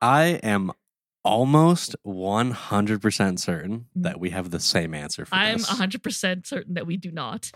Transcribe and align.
I 0.00 0.40
am 0.42 0.72
almost 1.24 1.96
100% 2.06 3.38
certain 3.40 3.86
Mm. 3.96 4.02
that 4.02 4.20
we 4.20 4.30
have 4.30 4.50
the 4.50 4.60
same 4.60 4.94
answer 4.94 5.24
for 5.26 5.34
I'm 5.34 5.58
this. 5.58 5.68
100% 5.68 6.46
certain 6.46 6.74
that 6.74 6.86
we 6.86 6.96
do 6.96 7.10
not. 7.10 7.50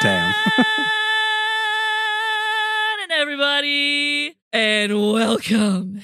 Damn. 0.00 0.32
morning, 2.98 3.10
everybody, 3.10 4.36
and 4.52 5.12
welcome 5.12 6.00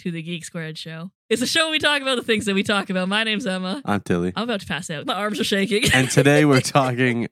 to 0.00 0.10
the 0.10 0.20
Geek 0.20 0.44
Squared 0.44 0.76
Show. 0.76 1.10
It's 1.28 1.42
a 1.42 1.46
show 1.46 1.72
we 1.72 1.80
talk 1.80 2.02
about 2.02 2.14
the 2.14 2.22
things 2.22 2.44
that 2.44 2.54
we 2.54 2.62
talk 2.62 2.88
about. 2.88 3.08
My 3.08 3.24
name's 3.24 3.48
Emma. 3.48 3.82
I'm 3.84 4.00
Tilly. 4.00 4.32
I'm 4.36 4.44
about 4.44 4.60
to 4.60 4.66
pass 4.66 4.88
out. 4.90 5.06
My 5.06 5.14
arms 5.14 5.40
are 5.40 5.44
shaking. 5.44 5.82
And 5.92 6.08
today 6.08 6.44
we're 6.44 6.60
talking. 6.60 7.26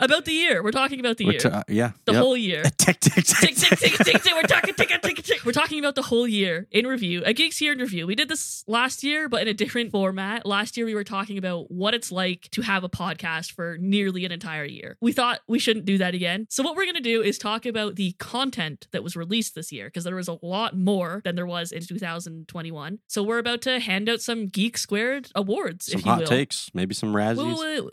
about 0.00 0.24
the 0.24 0.32
year. 0.32 0.64
We're 0.64 0.72
talking 0.72 0.98
about 0.98 1.16
the 1.16 1.26
we're 1.26 1.32
year. 1.32 1.40
ta- 1.40 1.62
yeah. 1.68 1.92
the 2.06 2.12
yep. 2.12 2.22
whole 2.22 2.36
year. 2.36 2.62
Tick, 2.78 2.98
tick, 2.98 3.14
tick, 3.14 3.24
tick, 3.24 3.54
tick, 3.54 3.78
tick, 3.78 3.92
tick, 3.98 4.22
tick. 4.22 4.32
We're 4.34 4.42
talking 4.42 4.74
tick, 4.74 4.88
tick, 4.88 5.02
tick, 5.02 5.22
tick. 5.22 5.44
We're 5.44 5.52
talking 5.52 5.78
about 5.78 5.94
the 5.94 6.02
whole 6.02 6.26
year 6.26 6.66
in 6.70 6.86
review. 6.86 7.22
A 7.24 7.32
Geeks 7.32 7.60
Year 7.60 7.72
in 7.72 7.78
review. 7.78 8.06
We 8.06 8.14
did 8.14 8.28
this 8.28 8.64
last 8.66 9.04
year, 9.04 9.28
but 9.28 9.42
in 9.42 9.48
a 9.48 9.54
different 9.54 9.92
format. 9.92 10.46
Last 10.46 10.76
year, 10.76 10.86
we 10.86 10.94
were 10.94 11.04
talking 11.04 11.38
about 11.38 11.70
what 11.70 11.94
it's 11.94 12.10
like 12.10 12.48
to 12.52 12.62
have 12.62 12.84
a 12.84 12.88
podcast 12.88 13.52
for 13.52 13.76
nearly 13.80 14.24
an 14.24 14.32
entire 14.32 14.64
year. 14.64 14.96
We 15.00 15.12
thought 15.12 15.40
we 15.46 15.58
shouldn't 15.58 15.84
do 15.84 15.98
that 15.98 16.14
again. 16.14 16.46
So, 16.50 16.62
what 16.62 16.76
we're 16.76 16.84
going 16.84 16.96
to 16.96 17.00
do 17.02 17.22
is 17.22 17.38
talk 17.38 17.66
about 17.66 17.96
the 17.96 18.12
content 18.18 18.88
that 18.92 19.02
was 19.04 19.16
released 19.16 19.54
this 19.54 19.70
year, 19.72 19.86
because 19.86 20.04
there 20.04 20.16
was 20.16 20.28
a 20.28 20.38
lot 20.42 20.76
more 20.76 21.20
than 21.24 21.36
there 21.36 21.46
was 21.46 21.70
in 21.72 21.84
2021. 21.84 22.98
So, 23.08 23.22
we're 23.22 23.35
about 23.38 23.62
to 23.62 23.78
hand 23.80 24.08
out 24.08 24.20
some 24.20 24.48
Geek 24.48 24.76
Squared 24.78 25.30
awards, 25.34 25.86
Some 25.86 26.00
if 26.00 26.06
you 26.06 26.10
hot 26.10 26.20
will. 26.20 26.26
takes, 26.26 26.70
maybe 26.74 26.94
some 26.94 27.12
razzies. 27.12 27.46
Wait, 27.46 27.58
wait, 27.58 27.80
wait. 27.84 27.92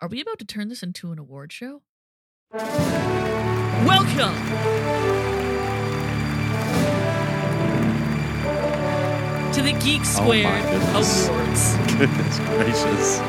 Are 0.00 0.08
we 0.08 0.20
about 0.20 0.38
to 0.38 0.44
turn 0.44 0.68
this 0.68 0.82
into 0.82 1.10
an 1.12 1.18
award 1.18 1.52
show? 1.52 1.82
Welcome 3.84 4.34
to 9.52 9.62
the 9.62 9.72
Geek 9.82 10.00
Oh 10.02 10.04
Squared 10.04 10.62
goodness. 10.62 11.28
Awards. 11.28 11.74
Goodness 11.98 12.38
gracious. 12.40 13.20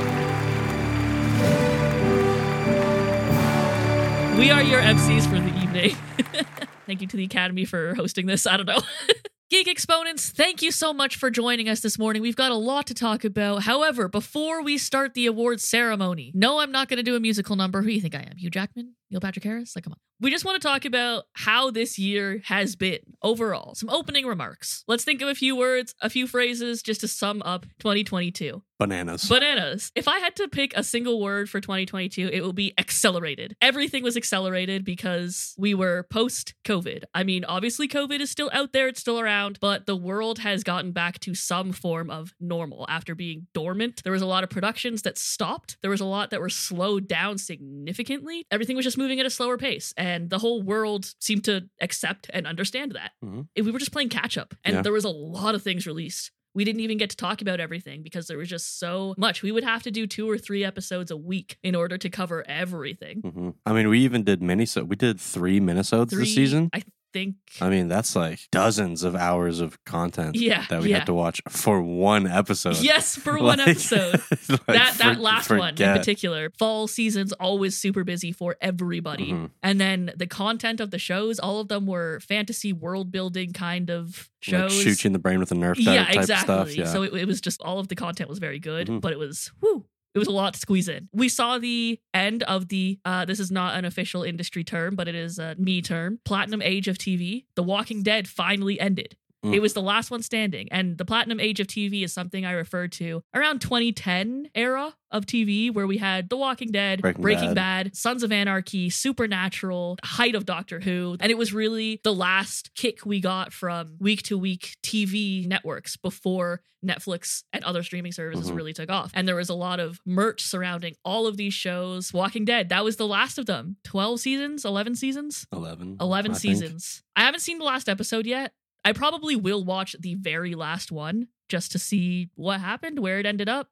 We 4.38 4.52
are 4.52 4.62
your 4.62 4.80
MCs 4.82 5.24
for 5.24 5.40
the 5.40 5.54
evening. 5.62 5.96
Thank 6.86 7.02
you 7.02 7.08
to 7.08 7.18
the 7.18 7.26
Academy 7.26 7.66
for 7.66 7.94
hosting 7.96 8.26
this. 8.26 8.46
I 8.48 8.58
don't 8.58 8.66
know. 8.68 8.80
Geek 9.50 9.68
Exponents, 9.68 10.30
thank 10.30 10.62
you 10.62 10.72
so 10.72 10.94
much 10.94 11.16
for 11.16 11.32
joining 11.32 11.68
us 11.68 11.80
this 11.80 11.98
morning. 11.98 12.22
We've 12.22 12.36
got 12.36 12.52
a 12.52 12.56
lot 12.56 12.86
to 12.86 12.94
talk 12.94 13.24
about. 13.24 13.64
However, 13.64 14.08
before 14.08 14.62
we 14.62 14.78
start 14.78 15.16
the 15.16 15.26
awards 15.26 15.68
ceremony, 15.68 16.32
no, 16.36 16.60
I'm 16.60 16.72
not 16.72 16.88
going 16.88 16.98
to 16.98 17.04
do 17.04 17.16
a 17.16 17.20
musical 17.20 17.56
number. 17.56 17.82
Who 17.82 17.88
do 17.88 17.94
you 17.96 18.00
think 18.00 18.14
I 18.14 18.28
am? 18.30 18.38
Hugh 18.38 18.52
Jackman? 18.52 18.94
Neil 19.12 19.22
Patrick 19.22 19.44
Harris? 19.44 19.76
Like, 19.76 19.84
come 19.84 19.94
on. 19.94 20.00
We 20.22 20.32
just 20.32 20.44
want 20.44 20.62
to 20.62 20.68
talk 20.68 20.84
about 20.84 21.26
how 21.34 21.72
this 21.72 21.98
year 21.98 22.42
has 22.46 22.76
been 22.76 23.00
overall. 23.24 23.74
Some 23.76 23.90
opening 23.90 24.26
remarks. 24.26 24.84
Let's 24.88 25.06
think 25.06 25.22
of 25.22 25.30
a 25.30 25.36
few 25.36 25.56
words, 25.56 25.96
a 26.02 26.10
few 26.10 26.28
phrases 26.28 26.84
just 26.84 27.02
to 27.02 27.08
sum 27.08 27.42
up 27.46 27.66
2022. 27.80 28.62
Bananas. 28.80 29.28
Bananas. 29.28 29.92
If 29.94 30.08
I 30.08 30.20
had 30.20 30.38
to 30.38 30.48
pick 30.48 30.74
a 30.76 30.84
single 30.84 31.22
word 31.22 31.50
for 31.50 31.60
2022, 31.60 32.30
it 32.32 32.42
will 32.42 32.54
be 32.54 32.74
accelerated. 32.78 33.56
Everything 33.62 34.04
was 34.04 34.16
accelerated 34.16 34.86
because 34.86 35.54
we 35.58 35.74
were 35.74 36.08
post 36.10 36.54
COVID. 36.64 37.04
I 37.14 37.24
mean, 37.26 37.44
obviously, 37.44 37.90
COVID 37.90 38.22
is 38.22 38.32
still 38.32 38.50
out 38.54 38.72
there, 38.72 38.88
it's 38.88 39.02
still 39.02 39.20
around, 39.20 39.60
but 39.60 39.86
the 39.86 39.98
world 39.98 40.40
has 40.40 40.64
gotten 40.64 40.94
back 40.94 41.20
to 41.20 41.36
some 41.36 41.74
form 41.74 42.10
of 42.10 42.34
normal 42.40 42.86
after 42.88 43.16
being 43.16 43.48
dormant. 43.54 44.02
There 44.04 44.14
was 44.14 44.22
a 44.22 44.26
lot 44.26 44.46
of 44.46 44.50
productions 44.50 45.02
that 45.02 45.18
stopped, 45.18 45.78
there 45.82 45.92
was 45.92 46.02
a 46.02 46.06
lot 46.06 46.30
that 46.30 46.40
were 46.40 46.50
slowed 46.50 47.06
down 47.06 47.38
significantly. 47.38 48.46
Everything 48.50 48.78
was 48.78 48.86
just 48.86 48.98
moving 49.00 49.20
at 49.20 49.26
a 49.26 49.30
slower 49.32 49.58
pace, 49.58 49.94
and 49.98 50.30
the 50.30 50.38
whole 50.40 50.62
world 50.62 51.14
seemed 51.20 51.44
to 51.46 51.68
accept 51.82 52.30
and 52.34 52.46
understand 52.46 52.92
that. 52.92 53.12
Mhm. 53.26 53.48
If 53.56 53.66
we 53.66 53.72
were 53.72 53.80
just 53.80 53.92
playing 53.92 54.10
catch 54.10 54.38
up, 54.38 54.54
and 54.64 54.76
Yeah. 54.76 54.82
there 54.84 54.94
was 54.94 55.06
a 55.06 55.10
lot 55.10 55.56
of 55.56 55.64
things 55.64 55.88
released 55.88 56.32
we 56.56 56.66
didn't 56.66 56.82
even 56.82 56.98
get 56.98 57.12
to 57.12 57.16
talk 57.16 57.42
about 57.44 57.60
everything 57.60 58.02
because 58.02 58.26
there 58.28 58.38
was 58.38 58.50
just 58.50 58.80
so 58.80 59.14
much. 59.20 59.44
We 59.44 59.52
would 59.52 59.64
have 59.64 59.84
to 59.84 59.92
do 59.92 60.08
two 60.08 60.28
or 60.30 60.36
three 60.38 60.64
episodes 60.66 61.12
a 61.12 61.16
week 61.16 61.58
in 61.62 61.76
order 61.76 61.96
to 62.00 62.10
cover 62.10 62.44
everything. 62.50 63.22
hmm 63.22 63.50
I 63.68 63.72
mean, 63.74 63.88
we 63.88 64.00
even 64.00 64.24
did 64.24 64.42
mini. 64.42 64.66
So 64.66 64.84
we 64.84 64.96
did 64.96 65.20
three 65.20 65.60
minisodes 65.60 66.10
Three, 66.10 66.24
this 66.24 66.34
season. 66.34 66.72
I 66.74 66.82
think. 67.14 67.36
I 67.62 67.70
mean, 67.70 67.88
that's 67.88 68.16
like 68.16 68.40
dozens 68.52 69.04
of 69.04 69.16
hours 69.16 69.60
of 69.60 69.84
content 69.86 70.36
yeah, 70.36 70.66
that 70.70 70.82
we 70.82 70.90
yeah. 70.90 70.98
had 71.00 71.06
to 71.08 71.14
watch 71.14 71.42
for 71.48 71.82
one 71.82 72.28
episode. 72.28 72.78
Yes, 72.78 73.16
for 73.16 73.38
one 73.42 73.60
episode. 73.60 74.14
like, 74.50 74.66
that 74.68 74.96
that 74.98 75.16
for- 75.16 75.22
last 75.22 75.50
one 75.50 75.70
in 75.82 75.98
particular. 75.98 76.52
Fall 76.58 76.88
season's 76.88 77.32
always 77.34 77.78
super 77.78 78.04
busy 78.04 78.32
for 78.32 78.56
everybody. 78.62 79.32
Mhm. 79.34 79.50
And 79.64 79.80
then 79.82 80.12
the 80.16 80.28
content 80.28 80.80
of 80.80 80.92
the 80.92 81.00
shows, 81.00 81.40
all 81.40 81.60
of 81.60 81.68
them 81.68 81.86
were 81.88 82.20
fantasy 82.22 82.74
world 82.74 83.12
building 83.12 83.54
kind 83.54 83.90
of 83.90 84.30
Like 84.48 84.60
shows. 84.70 84.74
shoot 84.74 85.04
you 85.04 85.08
in 85.10 85.14
the 85.14 85.20
brain 85.20 85.40
with 85.40 85.52
a 85.52 85.56
Nerf 85.56 85.76
yeah, 85.78 86.06
type 86.06 86.16
exactly. 86.16 86.46
stuff. 86.46 86.76
Yeah. 86.76 86.86
So 86.86 87.04
it, 87.04 87.14
it 87.14 87.26
was 87.28 87.42
just 87.42 87.62
all 87.62 87.80
of 87.80 87.88
the 87.88 87.96
content 87.96 88.30
was 88.30 88.40
very 88.40 88.60
good, 88.60 88.88
Mhm. 88.88 89.02
but 89.02 89.12
it 89.12 89.20
was 89.20 89.52
whew, 89.62 89.86
it 90.14 90.20
was 90.20 90.28
a 90.28 90.32
lot 90.32 90.54
to 90.54 90.60
squeeze 90.60 90.88
in. 90.88 91.10
We 91.14 91.30
saw 91.30 91.58
the 91.58 92.00
end 92.14 92.44
of 92.44 92.68
the 92.70 93.00
uh 93.06 93.26
this 93.26 93.40
is 93.40 93.52
not 93.52 93.76
an 93.76 93.86
official 93.86 94.24
industry 94.24 94.64
term, 94.64 94.96
but 94.96 95.08
it 95.08 95.16
is 95.16 95.40
a 95.40 95.56
me 95.58 95.82
term. 95.82 96.20
Platinum 96.26 96.62
age 96.62 96.88
of 96.88 96.98
TV. 96.98 97.46
The 97.56 97.64
Walking 97.64 98.04
Dead 98.04 98.28
finally 98.28 98.80
ended. 98.80 99.16
Mm. 99.46 99.54
It 99.56 99.62
was 99.62 99.74
the 99.74 99.82
last 99.82 100.12
one 100.12 100.22
standing. 100.22 100.68
And 100.72 100.98
the 100.98 101.06
platinum 101.06 101.40
age 101.40 101.60
of 101.60 101.68
TV 101.68 102.04
is 102.04 102.12
something 102.12 102.46
I 102.46 102.52
refer 102.52 102.88
to 102.90 103.22
around 103.34 103.62
2010 103.62 104.50
era 104.54 104.94
of 105.12 105.26
TV 105.26 105.74
where 105.74 105.88
we 105.88 105.98
had 105.98 106.30
The 106.30 106.38
Walking 106.38 106.72
Dead, 106.72 107.02
Breaking 107.02 107.22
Breaking, 107.22 107.54
Bad. 107.54 107.86
Bad. 107.88 107.96
Sons 107.96 108.22
of 108.24 108.32
Anarchy, 108.32 108.90
Supernatural, 108.90 109.98
height 110.04 110.36
of 110.36 110.46
Doctor 110.46 110.80
Who. 110.80 111.18
And 111.20 111.32
it 111.32 111.38
was 111.38 111.54
really 111.54 112.00
the 112.04 112.14
last 112.14 112.72
kick 112.76 113.06
we 113.06 113.20
got 113.22 113.54
from 113.54 113.96
week 114.00 114.24
to 114.24 114.38
week 114.38 114.76
TV 114.84 115.48
networks 115.48 115.96
before 115.98 116.62
Netflix 116.86 117.44
and 117.52 117.64
other 117.66 117.84
streaming 117.84 118.12
services 118.14 118.50
Mhm. 118.52 118.56
really 118.56 118.74
took 118.74 118.90
off. 118.90 119.12
And 119.14 119.28
there 119.28 119.36
was 119.36 119.50
a 119.50 119.54
lot 119.54 119.80
of 119.82 120.00
merch 120.06 120.42
surrounding 120.44 120.96
all 121.04 121.28
of 121.28 121.36
these 121.38 121.54
shows. 121.54 122.14
Walking 122.14 122.46
Dead, 122.46 122.70
that 122.70 122.84
was 122.86 122.96
the 122.96 123.08
last 123.08 123.38
of 123.38 123.46
them. 123.46 123.76
12 123.84 124.20
seasons, 124.22 124.64
11 124.64 124.96
seasons? 124.96 125.46
11. 125.52 125.98
11 126.00 126.32
I 126.32 126.34
think. 126.36 126.42
seasons. 126.42 127.04
I 127.16 127.22
haven't 127.22 127.42
seen 127.42 127.58
the 127.58 127.66
last 127.66 127.90
episode 127.90 128.26
yet. 128.26 128.54
I 128.90 128.94
probably 128.94 129.36
will 129.36 129.64
watch 129.64 129.96
the 130.00 130.16
very 130.16 130.56
last 130.56 130.92
one 130.92 131.28
just 131.48 131.72
to 131.74 131.80
see 131.80 132.32
what 132.34 132.60
happened, 132.60 132.98
where 132.98 133.20
it 133.20 133.26
ended 133.28 133.48
up, 133.48 133.70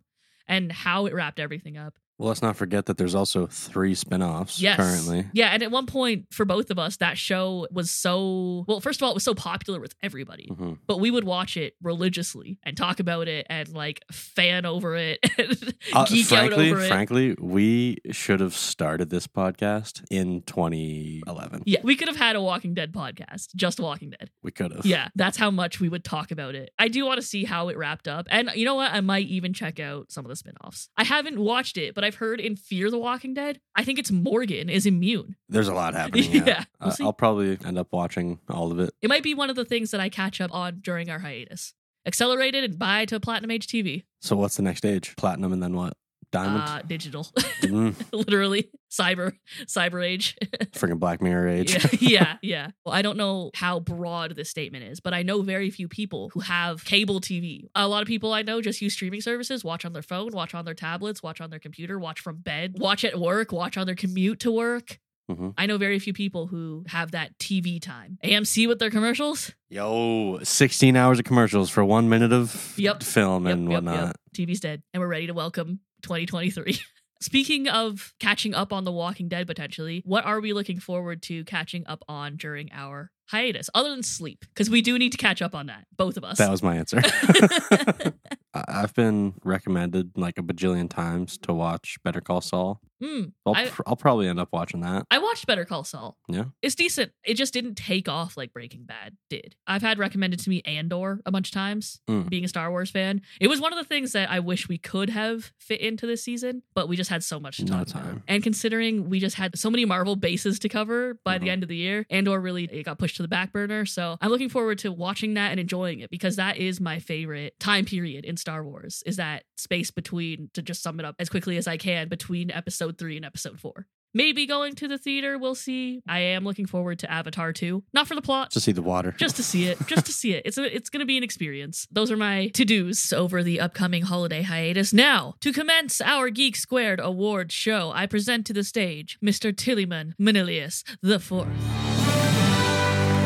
and 0.48 0.72
how 0.72 1.08
it 1.08 1.14
wrapped 1.14 1.40
everything 1.40 1.76
up. 1.76 1.96
Well, 2.20 2.30
let's 2.30 2.42
not 2.42 2.56
forget 2.56 2.88
that 2.88 2.98
there's 2.98 3.14
also 3.14 3.46
three 3.46 3.94
spin-offs 3.94 4.60
Yes. 4.60 4.78
currently. 4.78 5.28
Yeah, 5.34 5.50
and 5.50 5.62
at 5.62 5.70
one 5.70 5.86
point 5.86 6.26
for 6.32 6.46
both 6.46 6.72
of 6.72 6.80
us, 6.80 6.98
that 6.98 7.18
show 7.18 7.68
was 7.72 7.92
so 7.92 8.66
well, 8.68 8.80
first 8.82 9.00
of 9.00 9.06
all, 9.06 9.12
it 9.12 9.14
was 9.14 9.24
so 9.24 9.36
popular 9.36 9.80
with 9.80 9.94
everybody. 10.02 10.48
hmm 10.48 10.74
But 10.88 11.00
we 11.00 11.12
would 11.12 11.26
watch 11.26 11.58
it 11.58 11.76
religiously 11.82 12.58
and 12.64 12.76
talk 12.76 13.00
about 13.00 13.28
it 13.28 13.46
and 13.50 13.70
like 13.70 14.02
fan 14.12 14.66
over 14.66 14.96
it 14.96 15.20
and 15.38 15.74
Uh, 15.94 16.06
geek 16.06 16.26
frankly, 16.26 16.70
out 16.70 16.74
over 16.74 16.84
it. 16.84 16.88
frankly, 16.88 17.36
we 17.40 17.98
should 18.12 18.40
have 18.40 18.56
started 18.56 19.10
this 19.12 19.28
podcast 19.28 20.04
in 20.10 20.42
2011. 20.42 21.64
yeah, 21.66 21.80
we 21.84 21.96
could 21.96 22.08
have 22.08 22.18
had 22.18 22.36
a 22.36 22.42
Walking 22.42 22.74
Dead 22.74 22.92
podcast, 22.94 23.54
just 23.56 23.80
Walking 23.80 24.10
Dead. 24.12 24.30
We 24.44 24.52
could 24.52 24.72
have. 24.74 24.86
Yeah, 24.86 25.10
that's 25.16 25.38
how 25.38 25.52
much 25.52 25.80
we 25.80 25.90
would 25.90 26.04
talk 26.04 26.32
about 26.32 26.56
it. 26.56 26.72
I 26.80 26.88
do 26.88 27.06
want 27.06 27.20
to 27.22 27.26
see 27.26 27.44
how 27.44 27.70
it 27.70 27.78
wrapped 27.78 28.08
up. 28.08 28.26
And 28.30 28.50
you 28.56 28.66
know 28.66 28.76
what? 28.76 28.92
I 28.92 29.02
might 29.02 29.28
even 29.28 29.54
check 29.54 29.80
out 29.80 30.12
some 30.12 30.26
of 30.26 30.30
the 30.30 30.36
spin-offs. 30.36 30.90
I 30.98 31.04
haven't 31.04 31.40
watched 31.40 31.78
it, 31.78 31.94
but 31.94 32.04
I've 32.08 32.16
heard 32.16 32.40
in 32.40 32.56
Fear 32.56 32.90
the 32.90 32.98
Walking 32.98 33.34
Dead, 33.34 33.60
I 33.76 33.84
think 33.84 34.00
it's 34.00 34.12
Morgan 34.12 34.70
is 34.70 34.86
immune. 34.86 35.36
There's 35.50 35.68
a 35.68 35.74
lot 35.74 35.94
happening. 36.02 36.32
Yeah. 36.32 36.44
Yeah, 36.46 36.64
we'll 36.82 36.90
Uh. 36.92 36.96
I'll 37.02 37.14
probably 37.14 37.58
end 37.66 37.78
up 37.78 37.90
watching 37.92 38.40
all 38.50 38.72
of 38.72 38.80
it. 38.80 38.94
It 39.02 39.10
might 39.10 39.24
be 39.24 39.34
one 39.34 39.50
of 39.50 39.58
the 39.58 39.66
things 39.66 39.92
that 39.92 40.00
I 40.00 40.08
catch 40.10 40.40
up 40.40 40.54
on 40.54 40.80
during 40.80 41.10
our 41.10 41.20
hiatus. 41.20 41.74
Accelerated 42.06 42.64
and 42.64 42.80
buy 42.80 43.04
to 43.06 43.20
Platinum 43.20 43.52
Age 43.52 43.68
TV. 43.68 44.04
So 44.22 44.38
what's 44.38 44.56
the 44.56 44.64
next 44.64 44.86
age? 44.86 45.14
Platinum 45.18 45.52
and 45.52 45.62
then 45.62 45.76
what? 45.76 45.98
Diamond. 46.32 46.64
Uh, 46.68 46.82
digital. 46.86 47.24
Mm, 47.62 47.96
Literally. 48.12 48.70
Cyber. 48.92 49.34
Cyber 49.66 50.06
age. 50.06 50.36
freaking 50.74 51.00
Black 51.00 51.22
Mirror 51.22 51.48
age. 51.48 51.72
yeah, 51.74 51.88
yeah, 52.02 52.38
yeah. 52.42 52.68
Well, 52.86 52.94
I 52.96 53.02
don't 53.02 53.18
know 53.18 53.52
how 53.56 53.80
broad 53.80 54.36
this 54.36 54.50
statement 54.50 54.84
is, 54.86 55.00
but 55.00 55.14
I 55.14 55.24
know 55.24 55.42
very 55.42 55.70
few 55.70 55.88
people 55.88 56.30
who 56.34 56.42
have 56.42 56.84
cable 56.86 57.20
TV. 57.22 57.68
A 57.76 57.88
lot 57.88 58.02
of 58.02 58.08
people 58.08 58.34
I 58.34 58.42
know 58.42 58.62
just 58.62 58.82
use 58.82 58.94
streaming 58.94 59.22
services, 59.22 59.64
watch 59.64 59.86
on 59.86 59.94
their 59.94 60.02
phone, 60.02 60.32
watch 60.34 60.54
on 60.54 60.66
their 60.66 60.74
tablets, 60.74 61.24
watch 61.24 61.40
on 61.42 61.50
their 61.50 61.60
computer, 61.60 61.98
watch 62.00 62.20
from 62.20 62.38
bed, 62.38 62.76
watch 62.78 63.04
at 63.06 63.20
work, 63.20 63.52
watch 63.52 63.78
on 63.78 63.86
their 63.86 63.96
commute 63.96 64.40
to 64.42 64.52
work. 64.52 65.00
Mhm. 65.30 65.54
I 65.58 65.66
know 65.66 65.78
very 65.78 66.00
few 66.00 66.14
people 66.14 66.48
who 66.48 66.86
have 66.88 67.12
that 67.12 67.38
TV 67.38 67.82
time. 67.82 68.18
AMC 68.24 68.66
with 68.66 68.80
their 68.80 68.90
commercials. 68.90 69.52
Yo, 69.70 70.40
16 70.42 70.96
hours 70.96 71.20
of 71.20 71.26
commercials 71.26 71.70
for 71.70 71.84
one 71.84 72.08
minute 72.08 72.32
of 72.32 72.74
Yep. 72.78 73.04
film 73.04 73.46
Yep, 73.46 73.54
and 73.54 73.64
yep, 73.66 73.72
whatnot. 73.84 74.06
yep. 74.08 74.16
TV's 74.34 74.62
dead, 74.62 74.84
and 74.94 75.02
we're 75.02 75.08
ready 75.08 75.28
to 75.28 75.34
welcome 75.34 75.82
2023. 76.08 76.80
Speaking 77.22 77.68
of 77.68 78.14
catching 78.20 78.54
up 78.54 78.72
on 78.72 78.84
The 78.84 78.92
Walking 78.92 79.28
Dead 79.28 79.48
potentially, 79.48 80.04
what 80.06 80.26
are 80.26 80.40
we 80.40 80.54
looking 80.54 80.80
forward 80.80 81.24
to 81.24 81.44
catching 81.46 81.86
up 81.88 82.04
on 82.08 82.38
during 82.38 82.70
our 82.72 83.12
hiatus, 83.30 83.70
other 83.74 83.90
than 83.90 84.04
sleep? 84.04 84.46
Because 84.54 84.70
we 84.70 84.82
do 84.82 85.00
need 85.00 85.12
to 85.14 85.18
catch 85.18 85.42
up 85.42 85.56
on 85.56 85.66
that, 85.66 85.86
both 85.96 86.18
of 86.18 86.24
us. 86.24 86.38
That 86.38 86.52
was 86.52 86.62
my 86.62 86.76
answer. 86.76 87.02
I've 88.54 88.94
been 88.94 89.34
recommended 89.44 90.12
like 90.16 90.38
a 90.38 90.44
bajillion 90.44 90.90
times 90.90 91.38
to 91.40 91.54
watch 91.54 91.98
Better 92.04 92.22
Call 92.22 92.42
Saul. 92.42 92.82
Hmm. 93.04 93.26
I'll, 93.46 93.56
I- 93.56 93.68
pr- 93.70 93.82
I'll 93.86 93.96
probably 93.96 94.28
end 94.28 94.40
up 94.40 94.50
watching 94.52 94.82
that. 94.82 95.06
I 95.12 95.20
watched 95.20 95.46
Better 95.48 95.66
Call 95.66 95.84
Saul. 95.84 96.18
Yeah. 96.28 96.46
It's 96.62 96.76
decent. 96.76 97.12
It 97.24 97.36
just 97.36 97.54
didn't 97.54 97.76
take 97.76 98.10
off 98.10 98.36
like 98.38 98.54
Breaking 98.54 98.86
Bad 98.86 99.16
did. 99.30 99.56
I've 99.68 99.82
had 99.82 100.00
recommended 100.00 100.40
to 100.42 100.50
me 100.50 100.62
Andor 100.66 101.22
a 101.26 101.32
bunch 101.32 101.50
of 101.50 101.54
times, 101.54 102.00
Mm. 102.10 102.30
being 102.30 102.44
a 102.46 102.48
Star 102.48 102.70
Wars 102.72 102.90
fan. 102.90 103.22
It 103.40 103.48
was 103.48 103.62
one 103.62 103.72
of 103.74 103.78
the 103.80 103.86
things 103.86 104.14
that 104.14 104.30
I 104.32 104.40
wish 104.40 104.68
we 104.68 104.78
could 104.78 105.10
have 105.12 105.52
fit 105.60 105.82
into 105.82 106.08
this 106.08 106.24
season, 106.24 106.64
but 106.74 106.88
we 106.90 106.96
just 106.96 107.10
had 107.10 107.24
so 107.24 107.40
much 107.40 107.58
to 107.58 107.66
No 107.66 107.78
talk 107.84 107.90
about. 107.90 108.04
time. 108.04 108.24
And 108.28 108.42
considering 108.44 109.10
we 109.10 109.20
just 109.20 109.36
had 109.36 109.58
so 109.58 109.70
many 109.70 109.86
Marvel 109.86 110.16
bases 110.16 110.58
to 110.60 110.70
cover 110.70 111.20
by 111.24 111.38
the 111.38 111.48
Mhm. 111.48 111.52
end 111.52 111.64
of 111.64 111.70
the 111.70 111.76
year, 111.78 112.06
Andor 112.10 112.40
really 112.40 112.66
it 112.66 112.84
got 112.84 112.98
pushed 113.00 113.18
to 113.18 113.22
the 113.22 113.28
back 113.28 113.52
burner. 113.54 113.86
So 113.86 114.18
I'm 114.22 114.30
looking 114.32 114.50
forward 114.50 114.80
to 114.80 114.92
watching 114.92 115.36
that 115.36 115.52
and 115.52 115.60
enjoying 115.60 116.00
it 116.00 116.10
because 116.10 116.36
that 116.38 116.58
is 116.58 116.82
my 116.82 117.00
favorite 117.00 117.60
time 117.60 117.86
period 117.86 118.26
in 118.26 118.38
Star 118.38 118.64
Wars, 118.64 119.04
is 119.06 119.18
that 119.18 119.44
space 119.58 119.92
between, 119.92 120.50
to 120.54 120.62
just 120.62 120.82
sum 120.82 121.00
it 121.00 121.06
up 121.06 121.16
as 121.20 121.30
quickly 121.30 121.58
as 121.58 121.68
I 121.68 121.78
can, 121.78 122.08
between 122.10 122.50
episode 122.88 122.98
three 122.98 123.18
and 123.18 123.26
episode 123.26 123.60
four. 123.60 123.86
Maybe 124.14 124.46
going 124.48 124.74
to 124.76 124.88
the 124.88 124.98
theater, 124.98 125.38
we'll 125.38 125.54
see. 125.54 126.02
I 126.08 126.20
am 126.20 126.44
looking 126.46 126.66
forward 126.66 127.00
to 127.00 127.12
Avatar 127.12 127.52
2. 127.54 127.84
Not 127.94 128.08
for 128.08 128.16
the 128.16 128.22
plot, 128.22 128.52
To 128.52 128.60
see 128.62 128.72
the 128.72 128.82
water. 128.82 129.12
just 129.18 129.36
to 129.36 129.44
see 129.44 129.66
it 129.68 129.78
just 129.86 130.06
to 130.06 130.14
see 130.14 130.34
it 130.34 130.44
it's 130.46 130.58
a, 130.58 130.64
it's 130.76 130.90
going 130.90 131.02
to 131.02 131.06
be 131.06 131.18
an 131.18 131.24
experience 131.24 131.88
those 131.92 132.10
are 132.10 132.18
my 132.18 132.48
to-dos 132.48 133.12
over 133.14 133.44
the 133.44 133.60
upcoming 133.60 134.04
holiday 134.04 134.42
hiatus 134.42 134.94
now 134.94 135.36
to 135.42 135.52
commence 135.52 136.00
our 136.02 136.30
geek 136.30 136.56
squared 136.56 137.00
award 137.02 137.52
show 137.52 137.92
i 137.94 138.06
present 138.08 138.46
to 138.48 138.54
the 138.54 138.64
stage 138.64 139.18
mr 139.24 139.52
tillyman 139.54 140.14
manilius 140.18 140.84
the 141.02 141.20
fourth 141.20 141.48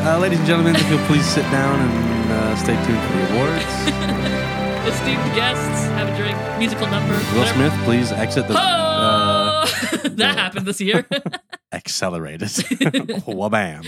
Uh, 0.04 0.18
ladies 0.20 0.38
and 0.38 0.48
gentlemen, 0.48 0.74
if 0.74 0.90
you'll 0.90 1.06
please 1.06 1.24
sit 1.24 1.46
down 1.52 1.78
and 1.78 2.32
uh, 2.32 2.56
stay 2.56 2.74
tuned 2.84 3.02
for 3.06 3.12
the 3.18 3.24
awards. 3.34 3.64
esteemed 4.92 5.22
guests 5.38 5.86
have 5.94 6.08
a 6.12 6.16
drink 6.16 6.36
musical 6.58 6.88
number 6.88 7.14
Will 7.14 7.38
whatever. 7.46 7.54
Smith, 7.70 7.84
please 7.84 8.10
exit 8.10 8.48
the. 8.48 8.54
Uh, 8.58 9.41
Oh! 9.62 9.96
that 10.04 10.36
happened 10.38 10.66
this 10.66 10.80
year 10.80 11.06
accelerated. 11.72 12.48
Wabam. 12.48 13.86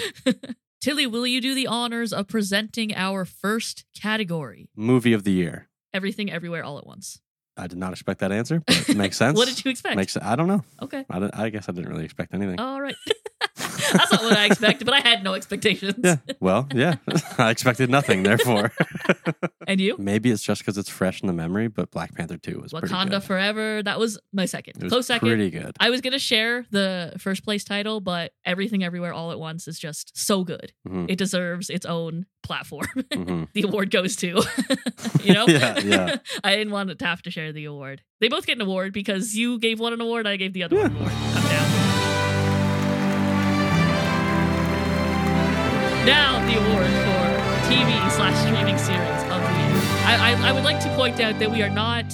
tilly 0.80 1.06
will 1.06 1.26
you 1.26 1.40
do 1.40 1.54
the 1.54 1.66
honors 1.66 2.12
of 2.12 2.28
presenting 2.28 2.94
our 2.94 3.24
first 3.24 3.84
category 3.94 4.68
Movie 4.76 5.12
of 5.12 5.24
the 5.24 5.32
year. 5.32 5.68
everything 5.92 6.30
everywhere 6.30 6.62
all 6.64 6.78
at 6.78 6.86
once 6.86 7.20
I 7.56 7.68
did 7.68 7.78
not 7.78 7.92
expect 7.92 8.18
that 8.20 8.32
answer, 8.32 8.62
but 8.66 8.88
it 8.88 8.96
makes 8.96 9.16
sense. 9.16 9.36
what 9.38 9.46
did 9.48 9.64
you 9.64 9.70
expect 9.70 9.94
Makes 9.96 10.16
I 10.16 10.34
don't 10.36 10.48
know. 10.48 10.64
okay 10.82 11.04
I, 11.10 11.30
I 11.32 11.48
guess 11.50 11.68
I 11.68 11.72
didn't 11.72 11.90
really 11.90 12.04
expect 12.04 12.34
anything. 12.34 12.58
all 12.60 12.80
right 12.80 12.96
that's 13.94 14.12
not 14.12 14.22
what 14.22 14.36
i 14.36 14.44
expected 14.46 14.84
but 14.84 14.92
i 14.94 15.00
had 15.00 15.24
no 15.24 15.34
expectations 15.34 15.94
Yeah. 16.04 16.16
Well, 16.40 16.68
yeah. 16.74 16.96
I 17.38 17.50
expected 17.50 17.88
nothing. 17.90 18.22
Therefore, 18.22 18.70
And 19.66 19.80
you? 19.80 19.96
maybe 19.98 20.30
it's 20.30 20.42
just 20.42 20.60
because 20.60 20.76
it's 20.76 20.88
fresh 20.90 21.22
in 21.22 21.26
the 21.26 21.32
memory. 21.32 21.68
But 21.68 21.90
Black 21.90 22.14
Panther 22.14 22.36
Two 22.36 22.60
was 22.60 22.72
pretty 22.72 22.88
good. 22.88 22.94
Wakanda. 22.96 23.22
Forever. 23.22 23.82
That 23.82 23.98
was 23.98 24.18
my 24.32 24.44
second. 24.44 24.82
Was 24.82 24.92
Close 24.92 25.06
second. 25.06 25.26
pretty 25.28 25.48
good. 25.50 25.74
I 25.80 25.88
was 25.90 26.00
gonna 26.02 26.18
share 26.18 26.66
the 26.70 27.14
first 27.18 27.44
place 27.44 27.64
title, 27.64 28.00
but 28.00 28.32
Everything 28.44 28.84
Everywhere 28.84 29.12
All 29.14 29.30
at 29.32 29.38
Once 29.38 29.66
is 29.68 29.78
just 29.78 30.16
so 30.18 30.44
good. 30.44 30.72
Mhm. 30.86 31.06
It 31.10 31.16
deserves 31.16 31.70
its 31.70 31.86
own 31.86 32.26
platform. 32.42 32.86
Mhm. 33.14 33.48
the 33.54 33.62
award 33.62 33.90
goes 33.90 34.16
to. 34.16 34.42
you 35.22 35.32
know? 35.32 35.46
Yeah, 35.46 35.78
yeah. 35.80 36.16
I 36.42 36.56
didn't 36.56 36.72
want 36.72 36.96
to 36.98 37.04
have 37.06 37.22
to 37.22 37.30
share 37.30 37.52
the 37.52 37.64
award. 37.64 38.02
They 38.20 38.28
both 38.28 38.44
get 38.46 38.56
an 38.58 38.62
award 38.62 38.92
because 38.92 39.34
you 39.34 39.58
gave 39.58 39.80
one 39.80 39.92
an 39.94 40.00
award, 40.00 40.26
I 40.26 40.36
gave 40.36 40.52
the 40.52 40.64
other 40.64 40.76
Yeah. 40.76 40.82
one 40.88 40.90
an 40.92 40.96
award. 40.98 41.12
I'm 41.12 41.42
down. 41.48 41.83
TV 47.74 48.10
slash 48.12 48.38
streaming 48.46 48.78
series 48.78 49.22
of 49.24 49.28
the 49.28 49.34
year. 49.34 49.82
I, 50.06 50.36
I 50.36 50.48
I 50.48 50.52
would 50.52 50.62
like 50.62 50.78
to 50.84 50.88
point 50.94 51.18
out 51.18 51.40
that 51.40 51.50
we 51.50 51.60
are 51.60 51.68
not 51.68 52.04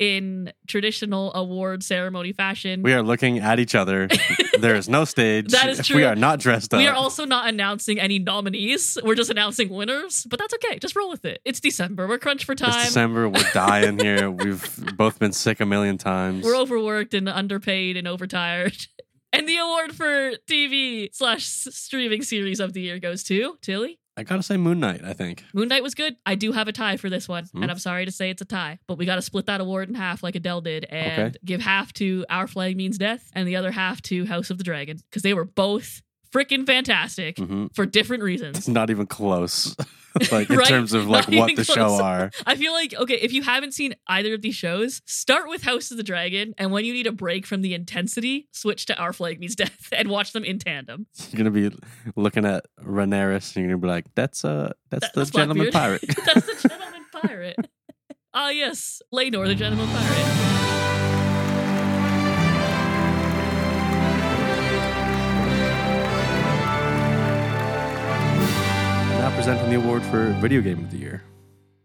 in 0.00 0.52
traditional 0.66 1.32
award 1.34 1.84
ceremony 1.84 2.32
fashion. 2.32 2.82
We 2.82 2.92
are 2.94 3.02
looking 3.02 3.38
at 3.38 3.60
each 3.60 3.76
other. 3.76 4.08
there 4.58 4.74
is 4.74 4.88
no 4.88 5.04
stage. 5.04 5.52
That 5.52 5.68
is 5.68 5.86
true. 5.86 5.98
We 5.98 6.04
are 6.04 6.16
not 6.16 6.40
dressed 6.40 6.74
up. 6.74 6.78
We 6.78 6.88
are 6.88 6.94
also 6.94 7.24
not 7.24 7.48
announcing 7.48 8.00
any 8.00 8.18
nominees. 8.18 8.98
We're 9.04 9.14
just 9.14 9.30
announcing 9.30 9.68
winners, 9.68 10.26
but 10.28 10.40
that's 10.40 10.54
okay. 10.54 10.80
Just 10.80 10.96
roll 10.96 11.08
with 11.08 11.24
it. 11.24 11.40
It's 11.44 11.60
December. 11.60 12.08
We're 12.08 12.18
crunched 12.18 12.44
for 12.44 12.52
It's 12.52 12.62
time. 12.62 12.84
December. 12.84 13.28
We're 13.28 13.48
dying 13.54 13.96
here. 13.96 14.28
We've 14.28 14.96
both 14.96 15.20
been 15.20 15.32
sick 15.32 15.60
a 15.60 15.66
million 15.66 15.98
times. 15.98 16.44
We're 16.44 16.56
overworked 16.56 17.14
and 17.14 17.28
underpaid 17.28 17.96
and 17.96 18.08
overtired. 18.08 18.76
And 19.32 19.48
the 19.48 19.58
award 19.58 19.94
for 19.94 20.32
TV 20.48 21.14
slash 21.14 21.44
streaming 21.46 22.22
series 22.22 22.58
of 22.58 22.72
the 22.72 22.80
year 22.80 22.98
goes 22.98 23.22
to 23.24 23.58
Tilly. 23.62 23.99
I 24.20 24.22
gotta 24.24 24.42
say, 24.42 24.56
Moon 24.56 24.80
Knight. 24.80 25.00
I 25.04 25.12
think. 25.14 25.44
Moon 25.54 25.68
Knight 25.68 25.82
was 25.82 25.94
good. 25.94 26.14
I 26.26 26.34
do 26.34 26.52
have 26.52 26.68
a 26.68 26.72
tie 26.72 26.96
for 26.96 27.08
this 27.10 27.26
one, 27.28 27.44
Hmm. 27.52 27.62
and 27.62 27.70
I'm 27.70 27.78
sorry 27.78 28.04
to 28.04 28.12
say 28.12 28.30
it's 28.30 28.42
a 28.42 28.44
tie, 28.44 28.78
but 28.86 28.98
we 28.98 29.06
got 29.06 29.16
to 29.16 29.22
split 29.22 29.46
that 29.46 29.60
award 29.60 29.88
in 29.88 29.94
half 29.94 30.22
like 30.22 30.34
Adele 30.36 30.60
did, 30.60 30.84
and 30.84 31.28
Okay. 31.28 31.38
give 31.44 31.60
half 31.62 31.92
to 31.94 32.24
Our 32.28 32.46
Flag 32.46 32.76
Means 32.76 32.98
Death 32.98 33.30
and 33.34 33.48
the 33.48 33.56
other 33.56 33.70
half 33.70 34.02
to 34.02 34.26
House 34.26 34.50
of 34.50 34.58
the 34.58 34.64
Dragon 34.64 34.98
because 35.10 35.22
they 35.22 35.34
were 35.34 35.44
both 35.46 36.02
freaking 36.32 36.66
fantastic 36.66 37.38
hmm 37.38 37.66
for 37.74 37.86
different 37.86 38.22
reasons. 38.22 38.58
It's 38.58 38.68
not 38.68 38.90
even 38.90 39.06
close. 39.06 39.74
like 40.32 40.50
in 40.50 40.56
Right? 40.56 40.66
terms 40.66 40.92
of 40.92 41.06
like 41.08 41.28
Not 41.28 41.38
what 41.38 41.56
the 41.56 41.62
show 41.64 41.94
are. 42.02 42.30
I 42.44 42.56
feel 42.56 42.72
like 42.72 42.94
okay, 42.94 43.14
if 43.14 43.32
you 43.32 43.42
haven't 43.42 43.72
seen 43.74 43.94
either 44.08 44.34
of 44.34 44.42
these 44.42 44.56
shows, 44.56 45.02
start 45.06 45.48
with 45.48 45.62
House 45.62 45.90
of 45.92 45.96
the 45.98 46.02
Dragon, 46.02 46.52
and 46.58 46.72
when 46.72 46.84
you 46.84 46.92
need 46.92 47.06
a 47.06 47.12
break 47.12 47.46
from 47.46 47.62
the 47.62 47.74
intensity, 47.74 48.48
switch 48.52 48.86
to 48.86 48.98
Our 48.98 49.12
Flag 49.12 49.38
Means 49.38 49.54
Death 49.54 49.88
and 49.92 50.08
watch 50.08 50.32
them 50.32 50.42
in 50.44 50.58
tandem. 50.58 51.06
You're 51.30 51.38
gonna 51.38 51.50
be 51.52 51.70
looking 52.16 52.44
at 52.44 52.64
Rhaenyra, 52.82 53.36
and 53.36 53.56
you're 53.64 53.66
gonna 53.72 53.78
be 53.78 53.86
like, 53.88 54.06
"That's 54.16 54.44
uh, 54.44 54.72
that's 54.90 55.06
That- 55.06 55.14
the 55.14 55.20
that's 55.20 55.30
gentleman 55.30 55.70
pirate." 55.70 56.02
That's 56.26 56.46
the 56.62 56.68
gentleman 56.68 57.04
pirate. 57.12 57.56
Ah, 58.34 58.50
yes, 58.50 59.02
Lenor, 59.12 59.46
the 59.46 59.54
gentleman 59.54 59.86
pirate. 59.88 60.49
Now 69.30 69.36
presenting 69.36 69.70
the 69.70 69.76
award 69.76 70.02
for 70.04 70.32
video 70.40 70.60
game 70.60 70.84
of 70.84 70.90
the 70.90 70.98
year. 70.98 71.22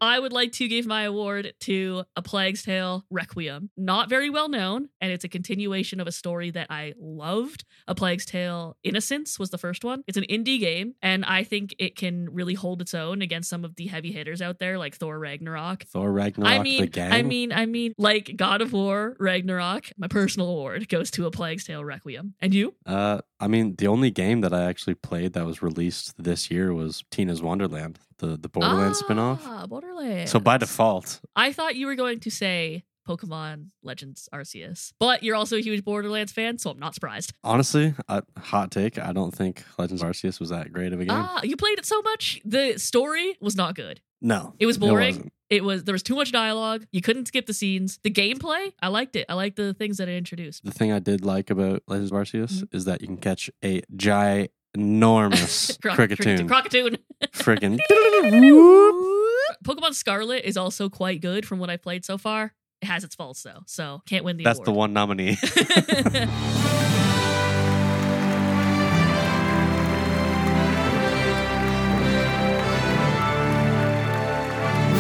I 0.02 0.20
would 0.20 0.34
like 0.34 0.52
to 0.54 0.68
give 0.68 0.86
my 0.86 1.04
award 1.04 1.54
to 1.62 2.04
A 2.16 2.22
Plague's 2.22 2.64
Tale 2.64 3.06
Requiem. 3.10 3.70
Not 3.78 4.10
very 4.10 4.30
well 4.30 4.50
known, 4.50 4.90
and 5.02 5.12
it's 5.12 5.24
a 5.24 5.30
continuation 5.30 6.00
of 6.00 6.08
a 6.08 6.12
story 6.12 6.52
that 6.52 6.68
I 6.70 6.94
loved. 7.00 7.66
A 7.88 7.96
Plague's 7.96 8.26
Tale 8.26 8.78
Innocence 8.84 9.40
was 9.40 9.50
the 9.50 9.58
first 9.58 9.84
one. 9.84 10.04
It's 10.08 10.18
an 10.18 10.26
indie 10.30 10.60
game, 10.60 10.96
and 11.02 11.26
I 11.26 11.44
think 11.44 11.76
it 11.80 11.96
can 11.96 12.30
really 12.34 12.54
hold 12.54 12.82
its 12.82 12.94
own 12.94 13.22
against 13.22 13.50
some 13.50 13.64
of 13.66 13.76
the 13.76 13.88
heavy 13.88 14.12
hitters 14.12 14.42
out 14.42 14.60
there, 14.60 14.78
like 14.78 14.96
Thor 14.96 15.18
Ragnarok. 15.18 15.84
Thor 15.84 16.12
Ragnarok, 16.12 16.52
I 16.52 16.62
mean, 16.62 16.82
the 16.82 16.88
gang. 16.88 17.12
I 17.12 17.22
mean, 17.22 17.52
I 17.52 17.66
mean, 17.66 17.94
like 17.98 18.34
God 18.36 18.62
of 18.62 18.74
War, 18.74 19.16
Ragnarok. 19.20 19.92
My 19.98 20.08
personal 20.08 20.50
award 20.50 20.90
goes 20.90 21.12
to 21.12 21.26
A 21.26 21.32
Plague's 21.32 21.66
Tale 21.66 21.84
Requiem. 21.84 22.34
And 22.42 22.54
you? 22.54 22.74
uh, 22.86 23.22
I 23.40 23.48
mean, 23.48 23.76
the 23.76 23.88
only 23.88 24.12
game 24.12 24.42
that 24.42 24.54
I 24.54 24.64
actually 24.64 24.96
played 24.96 25.34
that 25.34 25.46
was 25.46 25.62
released 25.62 26.14
this 26.22 26.50
year 26.50 26.74
was 26.74 27.04
Tina's 27.12 27.42
Wonderland, 27.42 28.00
the 28.20 28.38
the 28.38 28.50
Borderlands 28.50 29.02
spinoff. 29.02 29.40
Ah, 29.46 29.66
Borderlands. 29.68 30.32
So 30.32 30.40
by 30.40 30.58
default, 30.58 31.22
I 31.36 31.52
thought 31.54 31.76
you 31.76 31.88
were 31.88 31.96
going 31.96 32.20
to 32.22 32.32
say 32.32 32.84
Pokemon 33.08 33.68
Legends 33.84 34.28
Arceus, 34.34 34.92
but 35.00 35.22
you're 35.22 35.36
also 35.36 35.58
a 35.58 35.62
huge 35.62 35.84
Borderlands 35.86 36.32
fan, 36.32 36.58
so 36.58 36.72
I'm 36.72 36.80
not 36.80 36.94
surprised. 36.96 37.34
honestly, 37.44 37.94
a 38.08 38.24
hot 38.40 38.72
take. 38.72 38.98
I 38.98 39.14
don't 39.14 39.32
think 39.34 39.64
Legends 39.78 40.02
Arceus 40.02 40.40
was 40.40 40.50
that 40.50 40.74
great 40.74 40.92
of 40.94 41.00
a 41.00 41.06
game. 41.06 41.16
Ah, 41.16 41.40
you 41.44 41.56
played 41.56 41.78
it 41.78 41.86
so 41.86 42.02
much. 42.02 42.42
The 42.46 42.78
story 42.80 43.38
was 43.40 43.56
not 43.56 43.76
good. 43.76 44.02
no, 44.22 44.56
It 44.60 44.66
was 44.66 44.78
boring. 44.80 45.08
wasn't. 45.16 45.32
It 45.52 45.64
was 45.64 45.84
there 45.84 45.94
was 45.94 46.02
too 46.02 46.16
much 46.16 46.32
dialogue. 46.32 46.88
You 46.92 47.02
couldn't 47.02 47.28
skip 47.28 47.46
the 47.46 47.54
scenes. 47.54 48.00
The 48.02 48.10
gameplay, 48.10 48.74
I 48.82 48.88
liked 48.88 49.16
it. 49.16 49.28
I 49.30 49.36
liked 49.36 49.58
the 49.58 49.76
things 49.76 49.98
that 49.98 50.10
it 50.10 50.18
introduced. 50.18 50.66
The 50.66 50.72
thing 50.72 50.92
I 50.92 50.98
did 50.98 51.24
like 51.24 51.52
about 51.52 51.84
Legends 51.88 52.12
of 52.12 52.18
Arceus 52.18 52.54
Mm-hmm. 52.54 52.76
is 52.78 52.86
that 52.86 53.02
you 53.02 53.08
can 53.08 53.18
catch 53.18 53.52
a 53.64 53.82
ginormous 53.96 54.48
Croc- 55.82 55.98
cricketune. 55.98 56.48
Crockatoon. 56.48 56.98
Freaking. 57.34 57.80
Pokemon 59.64 59.94
Scarlet 59.94 60.44
is 60.46 60.58
also 60.58 60.90
quite 60.90 61.22
good 61.22 61.46
from 61.46 61.60
what 61.60 61.70
I 61.70 61.78
played 61.78 62.06
so 62.06 62.18
far. 62.18 62.54
It 62.82 62.86
has 62.86 63.04
its 63.04 63.16
faults 63.16 63.42
though, 63.44 63.62
so 63.66 64.02
can't 64.06 64.24
win 64.26 64.38
the 64.38 64.44
That's 64.44 64.60
the 64.60 64.72
one 64.72 64.94
nominee. 64.94 65.38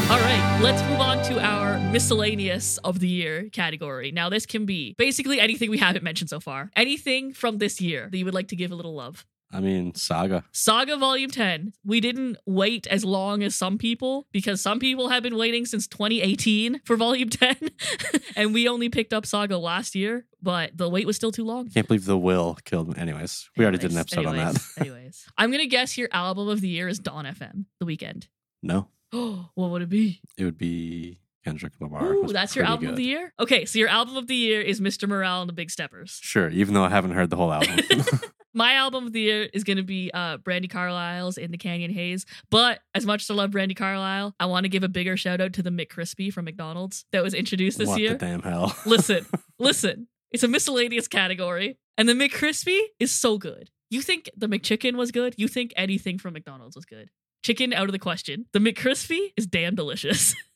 All 0.08 0.20
right, 0.20 0.60
let's 0.62 0.84
move 0.84 1.00
on 1.00 1.24
to 1.26 1.40
our 1.40 1.80
miscellaneous 1.92 2.78
of 2.80 3.00
the 3.00 3.08
year 3.08 3.50
category. 3.52 4.12
Now, 4.12 4.30
this 4.30 4.46
can 4.46 4.66
be 4.66 4.94
basically 5.00 5.40
anything 5.40 5.72
we 5.72 5.80
haven't 5.80 6.04
mentioned 6.04 6.30
so 6.30 6.40
far. 6.40 6.70
Anything 6.76 7.34
from 7.34 7.58
this 7.58 7.82
year 7.82 8.08
that 8.12 8.18
you 8.18 8.24
would 8.26 8.34
like 8.36 8.50
to 8.50 8.56
give 8.56 8.72
a 8.72 8.76
little 8.76 8.94
love. 8.94 9.26
I 9.56 9.62
mean, 9.62 9.96
Saga. 9.96 10.44
Saga 10.52 10.98
Volume 10.98 11.30
10. 11.32 11.72
We 11.86 12.02
didn't 12.02 12.38
wait 12.46 12.88
as 12.88 13.06
long 13.06 13.42
as 13.42 13.56
some 13.56 13.78
people 13.78 14.28
because 14.34 14.60
some 14.60 14.80
people 14.80 15.08
have 15.10 15.24
been 15.24 15.38
waiting 15.38 15.66
since 15.66 15.88
2018 15.88 16.82
for 16.84 16.98
Volume 16.98 17.30
10. 17.30 17.56
and 18.36 18.54
we 18.54 18.68
only 18.68 18.90
picked 18.90 19.14
up 19.14 19.26
Saga 19.26 19.58
last 19.58 19.96
year, 19.96 20.26
but 20.42 20.78
the 20.78 20.90
wait 20.90 21.08
was 21.08 21.16
still 21.16 21.32
too 21.32 21.46
long. 21.46 21.70
Can't 21.70 21.88
believe 21.88 22.04
the 22.06 22.18
will 22.18 22.58
killed 22.66 22.90
me. 22.90 22.96
Anyways, 22.98 23.50
we 23.56 23.64
already 23.64 23.78
did 23.78 23.92
an 23.92 23.98
Anyways, 23.98 24.14
episode 24.14 24.26
on 24.26 24.36
that. 24.36 24.62
anyways, 24.78 25.26
I'm 25.38 25.52
going 25.52 25.62
to 25.64 25.68
guess 25.68 25.98
your 25.98 26.10
album 26.12 26.50
of 26.50 26.60
the 26.60 26.68
year 26.68 26.88
is 26.90 27.00
Dawn 27.00 27.24
FM, 27.26 27.66
The 27.80 27.86
Weeknd. 27.86 28.28
No, 28.62 28.90
Oh, 29.14 29.50
what 29.56 29.72
would 29.72 29.82
it 29.84 29.90
be? 29.90 30.20
it 30.38 30.44
would 30.44 30.58
be 30.58 31.20
Kendrick 31.46 31.74
Lamar. 31.80 32.12
Ooh, 32.14 32.28
that's 32.28 32.56
your 32.56 32.66
album 32.66 32.90
of 32.90 32.96
the 32.96 33.04
year? 33.04 33.32
Okay, 33.40 33.66
so 33.66 33.78
your 33.80 33.88
album 33.88 34.18
of 34.18 34.28
the 34.28 34.36
year 34.36 34.60
is 34.62 34.82
Mr. 34.82 35.08
Morale 35.08 35.42
and 35.44 35.48
the 35.50 35.54
Big 35.54 35.70
Steppers. 35.72 36.20
Sure, 36.22 36.50
even 36.50 36.74
though 36.74 36.84
I 36.84 36.90
haven't 36.90 37.12
heard 37.12 37.30
the 37.30 37.36
whole 37.38 37.54
album. 37.54 37.80
My 38.58 38.76
album 38.76 39.08
of 39.08 39.12
the 39.12 39.20
year 39.20 39.50
is 39.54 39.66
going 39.66 39.78
to 39.78 39.84
be 39.84 40.10
uh, 40.14 40.38
Brandi 40.38 40.70
Carlile's 40.70 41.38
In 41.38 41.52
the 41.52 41.58
Canyon 41.58 41.92
Haze. 41.92 42.26
But 42.50 42.80
as 42.96 43.06
much 43.06 43.24
as 43.24 43.30
I 43.30 43.34
love 43.34 43.52
Brandi 43.52 43.76
Carlile, 43.76 44.34
I 44.40 44.46
want 44.46 44.64
to 44.64 44.70
give 44.70 44.82
a 44.82 44.88
bigger 44.88 45.18
shout 45.18 45.42
out 45.42 45.52
to 45.54 45.62
the 45.62 45.72
McCrispy 45.72 46.32
from 46.32 46.46
McDonald's 46.46 47.04
that 47.12 47.22
was 47.22 47.34
introduced 47.34 47.78
this 47.78 47.90
what 47.90 48.00
year. 48.00 48.12
the 48.12 48.18
damn 48.18 48.42
hell? 48.42 48.74
listen, 48.86 49.26
listen. 49.60 50.08
It's 50.32 50.44
a 50.44 50.48
miscellaneous 50.48 51.10
category, 51.10 51.78
and 51.98 52.08
the 52.08 52.14
McCrispy 52.14 52.80
is 52.98 53.12
so 53.12 53.38
good. 53.38 53.70
You 53.90 54.02
think 54.02 54.30
the 54.38 54.48
McChicken 54.48 54.96
was 54.96 55.12
good? 55.12 55.36
You 55.38 55.50
think 55.50 55.74
anything 55.76 56.18
from 56.18 56.34
McDonald's 56.34 56.78
was 56.78 56.86
good? 56.86 57.12
Chicken 57.44 57.74
out 57.74 57.88
of 57.88 57.92
the 57.92 58.00
question. 58.00 58.46
The 58.54 58.60
McCrispy 58.60 59.34
is 59.36 59.46
damn 59.46 59.76
delicious. 59.76 60.34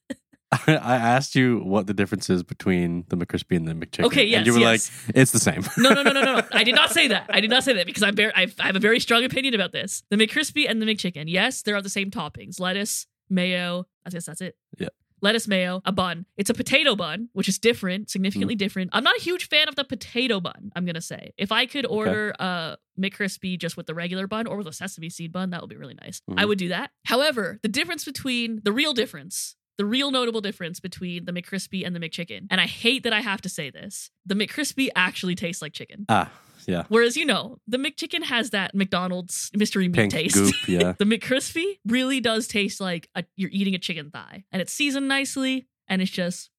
I 0.52 0.96
asked 0.96 1.36
you 1.36 1.60
what 1.60 1.86
the 1.88 1.94
difference 1.94 2.30
is 2.30 2.42
between 2.44 3.06
the 3.10 3.16
McCrispy 3.18 3.56
and 3.56 3.68
the 3.68 3.74
McChicken. 3.74 4.06
Okay, 4.06 4.26
yes, 4.26 4.38
and 4.40 4.48
you 4.48 4.54
were 4.54 4.60
yes. 4.60 4.92
like, 5.08 5.16
it's 5.16 5.32
the 5.32 5.40
same. 5.40 5.64
No, 5.78 5.92
no, 5.92 6.02
no, 6.02 6.12
no, 6.12 6.24
no. 6.24 6.42
I 6.52 6.64
did 6.64 6.74
not 6.76 6.92
say 6.92 7.08
that. 7.10 7.28
I 7.30 7.40
did 7.40 7.50
not 7.52 7.64
say 7.64 7.74
that 7.74 7.86
because 7.86 8.02
I'm 8.04 8.16
very, 8.16 8.34
I 8.36 8.48
have 8.60 8.76
a 8.76 8.80
very 8.80 9.00
strong 9.00 9.24
opinion 9.24 9.54
about 9.54 9.72
this. 9.74 10.04
The 10.10 10.16
McCrispy 10.18 10.66
and 10.70 10.82
the 10.82 10.86
McChicken. 10.88 11.26
Yes, 11.28 11.62
they're 11.62 11.76
on 11.76 11.84
the 11.84 11.90
same 11.90 12.10
toppings: 12.10 12.60
lettuce, 12.60 13.06
mayo. 13.30 13.86
I 14.06 14.10
guess 14.10 14.26
that's 14.26 14.42
it. 14.42 14.56
Yeah. 14.80 14.88
Lettuce, 15.22 15.48
mayo, 15.50 15.82
a 15.86 15.92
bun. 15.92 16.26
It's 16.38 16.50
a 16.50 16.54
potato 16.54 16.96
bun, 16.96 17.28
which 17.34 17.50
is 17.50 17.60
different, 17.60 18.10
significantly 18.10 18.56
Mm. 18.56 18.60
different. 18.60 18.90
I'm 18.94 19.04
not 19.04 19.18
a 19.18 19.22
huge 19.22 19.50
fan 19.50 19.68
of 19.68 19.76
the 19.76 19.84
potato 19.84 20.40
bun. 20.40 20.72
I'm 20.76 20.86
gonna 20.86 21.02
say 21.02 21.34
if 21.38 21.52
I 21.52 21.66
could 21.66 21.86
order 21.86 22.34
a 22.40 22.78
McCrispy 23.00 23.60
just 23.60 23.76
with 23.78 23.86
the 23.86 23.94
regular 23.94 24.28
bun 24.28 24.48
or 24.48 24.58
with 24.58 24.68
a 24.68 24.74
sesame 24.74 25.10
seed 25.10 25.32
bun, 25.32 25.50
that 25.52 25.62
would 25.62 25.70
be 25.70 25.76
really 25.76 25.98
nice. 26.02 26.22
I 26.38 26.44
Mhm. 26.44 26.48
would 26.48 26.58
do 26.58 26.70
that. 26.70 26.92
However, 27.06 27.60
the 27.62 27.68
difference 27.70 28.06
between 28.06 28.62
the 28.64 28.72
real 28.72 28.94
difference 28.94 29.56
the 29.80 29.86
real 29.86 30.12
notable 30.12 30.42
difference 30.42 30.82
between 30.82 31.24
the 31.24 31.32
McCrispy 31.32 31.88
and 31.88 31.96
the 31.96 32.02
McChicken, 32.02 32.48
and 32.52 32.60
I 32.60 32.68
hate 32.68 33.04
that 33.04 33.14
I 33.14 33.22
have 33.22 33.42
to 33.44 33.50
say 33.50 33.70
this, 33.70 34.12
the 34.26 34.36
McCrispy 34.36 34.90
actually 34.94 35.36
tastes 35.36 35.62
like 35.62 35.72
chicken. 35.72 36.06
ah, 36.10 36.30
yeah. 36.68 36.84
Whereas, 36.90 37.16
you 37.16 37.26
know, 37.26 37.60
the 37.66 37.78
McChicken 37.78 38.24
has 38.24 38.50
that 38.50 38.76
McDonald's 38.76 39.50
mystery 39.56 39.88
meat 39.88 39.96
Pink 39.96 40.12
taste. 40.12 40.36
goop, 40.36 40.54
yeah. 40.68 40.94
the 41.00 41.06
McCrispy 41.06 41.80
really 41.88 42.20
does 42.20 42.46
taste 42.46 42.82
like 42.82 43.08
a, 43.16 43.24
you're 43.38 43.50
eating 43.54 43.74
a 43.74 43.80
chicken 43.80 44.12
thigh, 44.12 44.44
and 44.52 44.62
it's 44.62 44.74
seasoned 44.74 45.08
nicely, 45.08 45.70
and 45.88 46.02
it's 46.02 46.12
just 46.12 46.50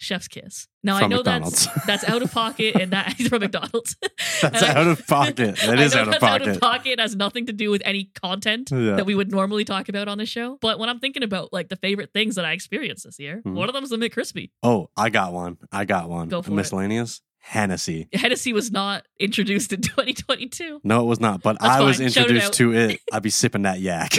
chef's 0.00 0.26
kiss. 0.28 0.66
Now 0.82 0.96
I 0.96 1.06
know 1.06 1.16
McDonald's. 1.18 1.66
that's 1.66 1.86
that's 1.86 2.04
out 2.04 2.22
of 2.22 2.32
pocket, 2.32 2.74
and 2.74 2.90
that 2.92 3.14
from 3.28 3.40
McDonald's. 3.40 3.96
That's 4.40 4.62
I- 4.62 4.74
out 4.74 4.86
of 4.88 5.06
pocket. 5.06 5.58
That 5.66 5.78
is 5.78 5.94
out 5.94 6.06
of 6.08 6.12
that's 6.12 6.22
out 6.24 6.40
of 6.40 6.46
pocket. 6.46 6.60
pocket. 6.60 6.90
It 6.92 7.00
has 7.00 7.14
nothing 7.14 7.46
to 7.46 7.52
do 7.52 7.70
with 7.70 7.82
any 7.84 8.10
content 8.22 8.70
Yeah. 8.72 8.96
that 8.96 9.04
we 9.06 9.14
would 9.14 9.30
normally 9.30 9.64
talk 9.64 9.88
about 9.90 10.08
on 10.08 10.16
the 10.18 10.24
show. 10.26 10.56
But 10.62 10.78
when 10.78 10.88
I'm 10.88 10.98
thinking 10.98 11.22
about 11.22 11.52
like 11.52 11.68
the 11.68 11.76
favorite 11.76 12.10
things 12.14 12.36
that 12.36 12.44
I 12.46 12.52
experienced 12.52 13.04
this 13.04 13.18
year, 13.18 13.42
Mhm. 13.46 13.52
one 13.52 13.68
of 13.68 13.74
them 13.74 13.84
is 13.84 13.90
the 13.90 13.96
McCrispy. 13.98 14.50
Oh, 14.62 14.88
I 14.96 15.10
got 15.10 15.32
one. 15.34 15.58
I 15.70 15.84
got 15.84 16.08
one. 16.08 16.28
Go 16.28 16.40
for 16.42 16.50
it. 16.50 16.54
Miscellaneous. 16.54 17.20
Hennessy. 17.42 18.08
Hennessy 18.12 18.52
was 18.52 18.70
not 18.70 19.04
introduced 19.18 19.72
in 19.72 19.80
2022. 19.82 20.80
No, 20.84 21.02
it 21.02 21.06
was 21.06 21.20
not. 21.20 21.42
But 21.42 21.58
That's 21.60 21.70
I 21.74 21.80
was 21.82 21.96
fine. 21.98 22.06
It 22.06 22.16
introduced 22.16 22.46
out. 22.48 22.52
to 22.54 22.72
it. 22.74 23.00
I'd 23.12 23.22
be 23.22 23.30
sipping 23.30 23.62
that 23.62 23.80
yak. 23.80 24.12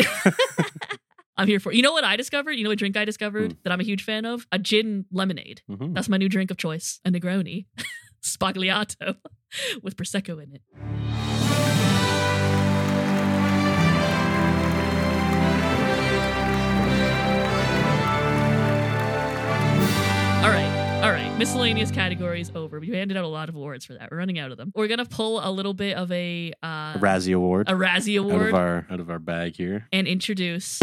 I'm 1.42 1.48
here 1.48 1.60
for. 1.60 1.72
You 1.74 1.82
know 1.82 1.92
what 1.92 2.04
I 2.04 2.16
discovered? 2.16 2.52
You 2.54 2.64
know 2.64 2.70
what 2.70 2.80
drink 2.80 2.96
I 2.98 3.06
discovered 3.06 3.54
Hmm. 3.54 3.58
that 3.64 3.72
I'm 3.74 3.80
a 3.80 3.84
huge 3.84 4.04
fan 4.04 4.26
of? 4.26 4.46
A 4.52 4.60
gin 4.60 5.06
lemonade. 5.12 5.62
Mhm. 5.70 5.94
That's 5.94 6.10
my 6.10 6.18
new 6.18 6.30
drink 6.30 6.52
of 6.52 6.58
choice. 6.58 7.00
A 7.06 7.10
Negroni, 7.12 7.66
Sbagliato, 8.24 9.16
with 9.84 9.96
prosecco 9.98 10.42
in 10.44 10.54
it. 10.56 10.62
All 20.42 20.50
right. 20.50 21.02
All 21.04 21.12
right. 21.12 21.32
Miscellaneous 21.38 21.92
categories 21.92 22.52
over. 22.56 22.80
We 22.80 22.90
handed 22.90 23.16
out 23.16 23.24
a 23.24 23.28
lot 23.28 23.48
of 23.48 23.56
awards 23.56 23.86
for 23.86 23.94
that. 23.94 24.10
We're 24.10 24.18
running 24.18 24.40
out 24.40 24.52
of 24.52 24.58
them. 24.58 24.72
We're 24.76 24.88
gonna 24.88 25.06
pull 25.06 25.40
a 25.48 25.52
little 25.52 25.74
bit 25.76 25.96
of 25.96 26.12
a 26.12 26.52
uh, 26.64 26.94
A 26.96 27.00
Razzie 27.00 27.36
Award. 27.36 27.70
a 27.70 27.74
Razzie 27.74 28.20
Award. 28.20 28.42
out 28.42 28.48
of 28.50 28.56
our 28.56 28.88
out 28.90 29.00
of 29.00 29.10
our 29.12 29.20
bag 29.20 29.56
here. 29.56 29.88
and 29.94 30.08
introduce 30.08 30.80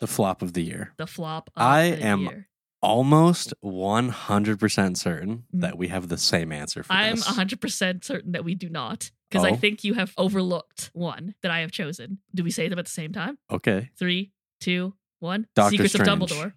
The 0.00 0.06
flop 0.06 0.42
of 0.42 0.52
the 0.54 0.62
year. 0.62 0.92
the 0.96 1.06
flop. 1.06 1.50
Of 1.56 1.60
the 1.60 1.60
year. 1.60 1.68
I 1.68 1.82
am 2.06 2.20
year. 2.22 2.48
Almost 2.82 3.52
100% 3.62 4.96
certain 4.96 5.44
Mm. 5.54 5.60
that 5.60 5.76
we 5.76 5.88
have 5.88 6.08
the 6.08 6.16
same 6.16 6.50
answer 6.52 6.82
for 6.82 6.92
I'm 6.92 7.16
this. 7.16 7.26
100% 7.26 8.04
certain 8.04 8.32
that 8.32 8.42
we 8.44 8.54
do 8.54 8.70
not 8.70 9.10
because 9.30 9.44
I 9.44 9.50
Oh. 9.50 9.56
think 9.56 9.84
you 9.84 9.94
have 9.94 10.14
overlooked 10.16 10.90
one 10.94 11.34
that 11.42 11.50
I 11.50 11.60
have 11.60 11.70
chosen. 11.70 12.18
Do 12.34 12.42
we 12.42 12.50
say 12.50 12.68
them 12.68 12.78
at 12.78 12.86
the 12.86 12.90
same 12.90 13.12
time? 13.12 13.36
Okay. 13.50 13.90
Three, 13.98 14.32
two, 14.60 14.94
one. 15.18 15.46
Doctor 15.54 15.72
Secrets 15.72 15.92
Strange. 15.92 16.08
of 16.08 16.18
Dumbledore. 16.30 16.52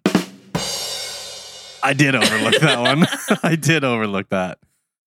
I 1.82 1.92
did 1.92 2.14
overlook 2.14 2.60
that 2.62 2.80
one. 2.80 3.06
I 3.42 3.56
did 3.56 3.84
overlook 3.84 4.30
that. 4.30 4.58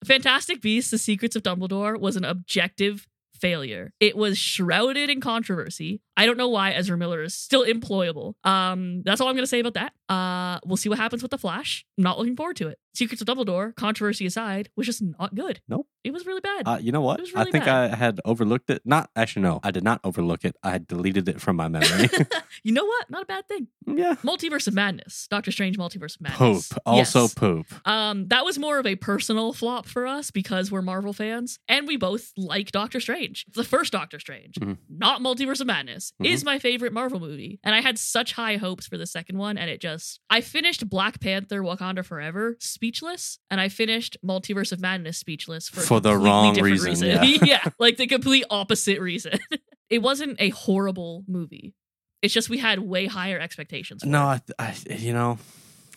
Fantastic 0.05 0.61
Beasts: 0.61 0.91
The 0.91 0.99
Secrets 0.99 1.35
of 1.35 1.41
Dumbledore 1.41 1.99
was 1.99 2.15
an 2.15 2.23
objective 2.23 3.07
failure. 3.41 3.93
It 3.99 4.15
was 4.15 4.37
shrouded 4.37 5.09
in 5.09 5.21
controversy. 5.21 6.01
I 6.15 6.25
don't 6.25 6.37
know 6.37 6.49
why 6.49 6.71
Ezra 6.71 6.97
Miller 6.97 7.21
is 7.21 7.33
still 7.33 7.65
employable. 7.65 8.33
Um, 8.43 9.03
that's 9.03 9.21
all 9.21 9.27
I'm 9.27 9.35
gonna 9.35 9.47
say 9.47 9.59
about 9.59 9.75
that. 9.75 9.93
Uh, 10.09 10.59
we'll 10.65 10.77
see 10.77 10.89
what 10.89 10.97
happens 10.97 11.21
with 11.21 11.31
the 11.31 11.37
Flash. 11.37 11.85
I'm 11.97 12.03
not 12.03 12.17
looking 12.17 12.35
forward 12.35 12.55
to 12.57 12.67
it. 12.67 12.79
Secrets 12.93 13.21
of 13.21 13.27
Dumbledore, 13.27 13.75
controversy 13.75 14.25
aside, 14.25 14.69
was 14.75 14.87
just 14.87 15.01
not 15.03 15.35
good. 15.35 15.61
Nope. 15.67 15.87
It 16.03 16.13
was 16.13 16.25
really 16.25 16.39
bad. 16.41 16.63
Uh, 16.65 16.77
you 16.81 16.91
know 16.91 17.01
what? 17.01 17.19
Was 17.19 17.31
I 17.35 17.43
think 17.43 17.65
bad. 17.65 17.91
I 17.91 17.95
had 17.95 18.19
overlooked 18.25 18.69
it. 18.69 18.81
Not 18.85 19.09
actually, 19.15 19.41
no, 19.43 19.59
I 19.61 19.71
did 19.71 19.83
not 19.83 19.99
overlook 20.03 20.45
it. 20.45 20.55
I 20.63 20.71
had 20.71 20.87
deleted 20.87 21.27
it 21.29 21.39
from 21.41 21.57
my 21.57 21.67
memory. 21.67 22.09
you 22.63 22.71
know 22.71 22.85
what? 22.85 23.09
Not 23.11 23.23
a 23.23 23.25
bad 23.25 23.47
thing. 23.47 23.67
yeah. 23.85 24.15
Multiverse 24.23 24.67
of 24.67 24.73
Madness, 24.73 25.27
Doctor 25.29 25.51
Strange 25.51 25.77
Multiverse 25.77 26.17
of 26.19 26.25
Poop. 26.33 26.63
Also 26.85 27.21
Yes. 27.23 27.33
poop. 27.33 27.65
Um, 27.87 28.27
that 28.29 28.45
was 28.45 28.57
more 28.57 28.79
of 28.79 28.87
a 28.87 28.95
personal 28.95 29.51
flop 29.53 29.85
for 29.85 30.07
us 30.07 30.31
because 30.31 30.71
we're 30.71 30.81
Marvel 30.81 31.13
fans 31.13 31.59
and 31.67 31.85
we 31.87 31.97
both 31.97 32.31
like 32.37 32.71
Doctor 32.71 32.99
Strange. 33.01 33.45
The 33.53 33.63
first 33.65 33.91
Doctor 33.91 34.19
Strange, 34.19 34.55
Mhm. 34.55 34.77
not 34.89 35.21
Multiverse 35.21 35.59
of 35.61 35.67
Madness, 35.67 36.13
Mhm. 36.21 36.25
is 36.27 36.43
my 36.45 36.57
favorite 36.57 36.93
Marvel 36.93 37.19
movie. 37.19 37.59
And 37.63 37.75
I 37.75 37.81
had 37.81 37.99
such 37.99 38.31
high 38.33 38.55
hopes 38.57 38.87
for 38.87 38.97
the 38.97 39.05
second 39.05 39.37
one, 39.37 39.57
and 39.57 39.69
it 39.69 39.81
just 39.81 39.96
I 40.29 40.41
finished 40.41 40.89
Black 40.89 41.19
Panther 41.19 41.61
Wakanda 41.61 42.05
Forever 42.05 42.55
speechless, 42.59 43.39
and 43.49 43.59
I 43.61 43.69
finished 43.69 44.17
Multiverse 44.25 44.71
of 44.71 44.79
Madness 44.79 45.17
speechless 45.17 45.69
for, 45.69 45.81
For 45.81 45.99
the 45.99 46.17
wrong 46.17 46.53
different 46.53 46.81
reason, 46.81 47.07
yeah. 47.07 47.23
yeah, 47.43 47.63
like 47.79 47.97
the 47.97 48.07
complete 48.07 48.45
opposite 48.49 48.99
reason. 48.99 49.39
it 49.89 49.99
wasn't 49.99 50.37
a 50.39 50.49
horrible 50.49 51.23
movie. 51.27 51.73
It's 52.21 52.33
just 52.33 52.49
we 52.49 52.57
had 52.57 52.79
way 52.79 53.05
higher 53.05 53.39
expectations. 53.39 54.01
for 54.01 54.09
No. 54.09 54.23
I, 54.23 54.41
I, 54.57 54.75
you 54.89 55.13
know, 55.13 55.37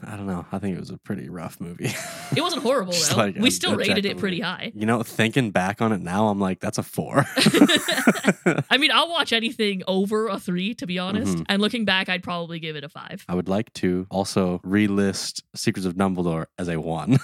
I 0.05 0.17
don't 0.17 0.27
know. 0.27 0.47
I 0.53 0.59
think 0.59 0.77
it 0.77 0.81
was 0.81 0.91
a 0.91 0.99
pretty 0.99 1.29
rough 1.29 1.61
movie. 1.61 1.93
It 2.37 2.43
wasn't 2.43 2.63
horrible 2.63 2.93
though. 2.93 3.17
like 3.17 3.35
we 3.37 3.51
still 3.51 3.75
rated 3.75 4.07
it 4.07 4.17
pretty 4.17 4.39
high. 4.41 4.71
You 4.75 4.87
know, 4.87 5.03
thinking 5.03 5.51
back 5.51 5.83
on 5.83 5.93
it 5.93 6.01
now, 6.01 6.29
I'm 6.29 6.39
like, 6.39 6.61
that's 6.61 6.79
a 6.79 6.83
four. 6.85 7.25
I 8.71 8.79
mean, 8.79 8.93
I'll 8.93 9.11
watch 9.11 9.33
anything 9.33 9.83
over 9.89 10.29
a 10.29 10.39
three, 10.39 10.75
to 10.75 10.87
be 10.87 10.99
honest. 11.01 11.39
Mhm. 11.39 11.47
And 11.49 11.61
looking 11.61 11.85
back, 11.85 12.09
I'd 12.09 12.23
probably 12.23 12.61
give 12.61 12.77
it 12.77 12.85
a 12.85 12.89
five. 12.89 13.25
I 13.29 13.35
would 13.35 13.49
like 13.49 13.73
to 13.75 14.07
also 14.11 14.59
relist 14.65 15.43
Secrets 15.57 15.87
of 15.87 15.95
Dumbledore 15.95 16.47
as 16.57 16.69
a 16.69 16.81
one. 16.81 17.19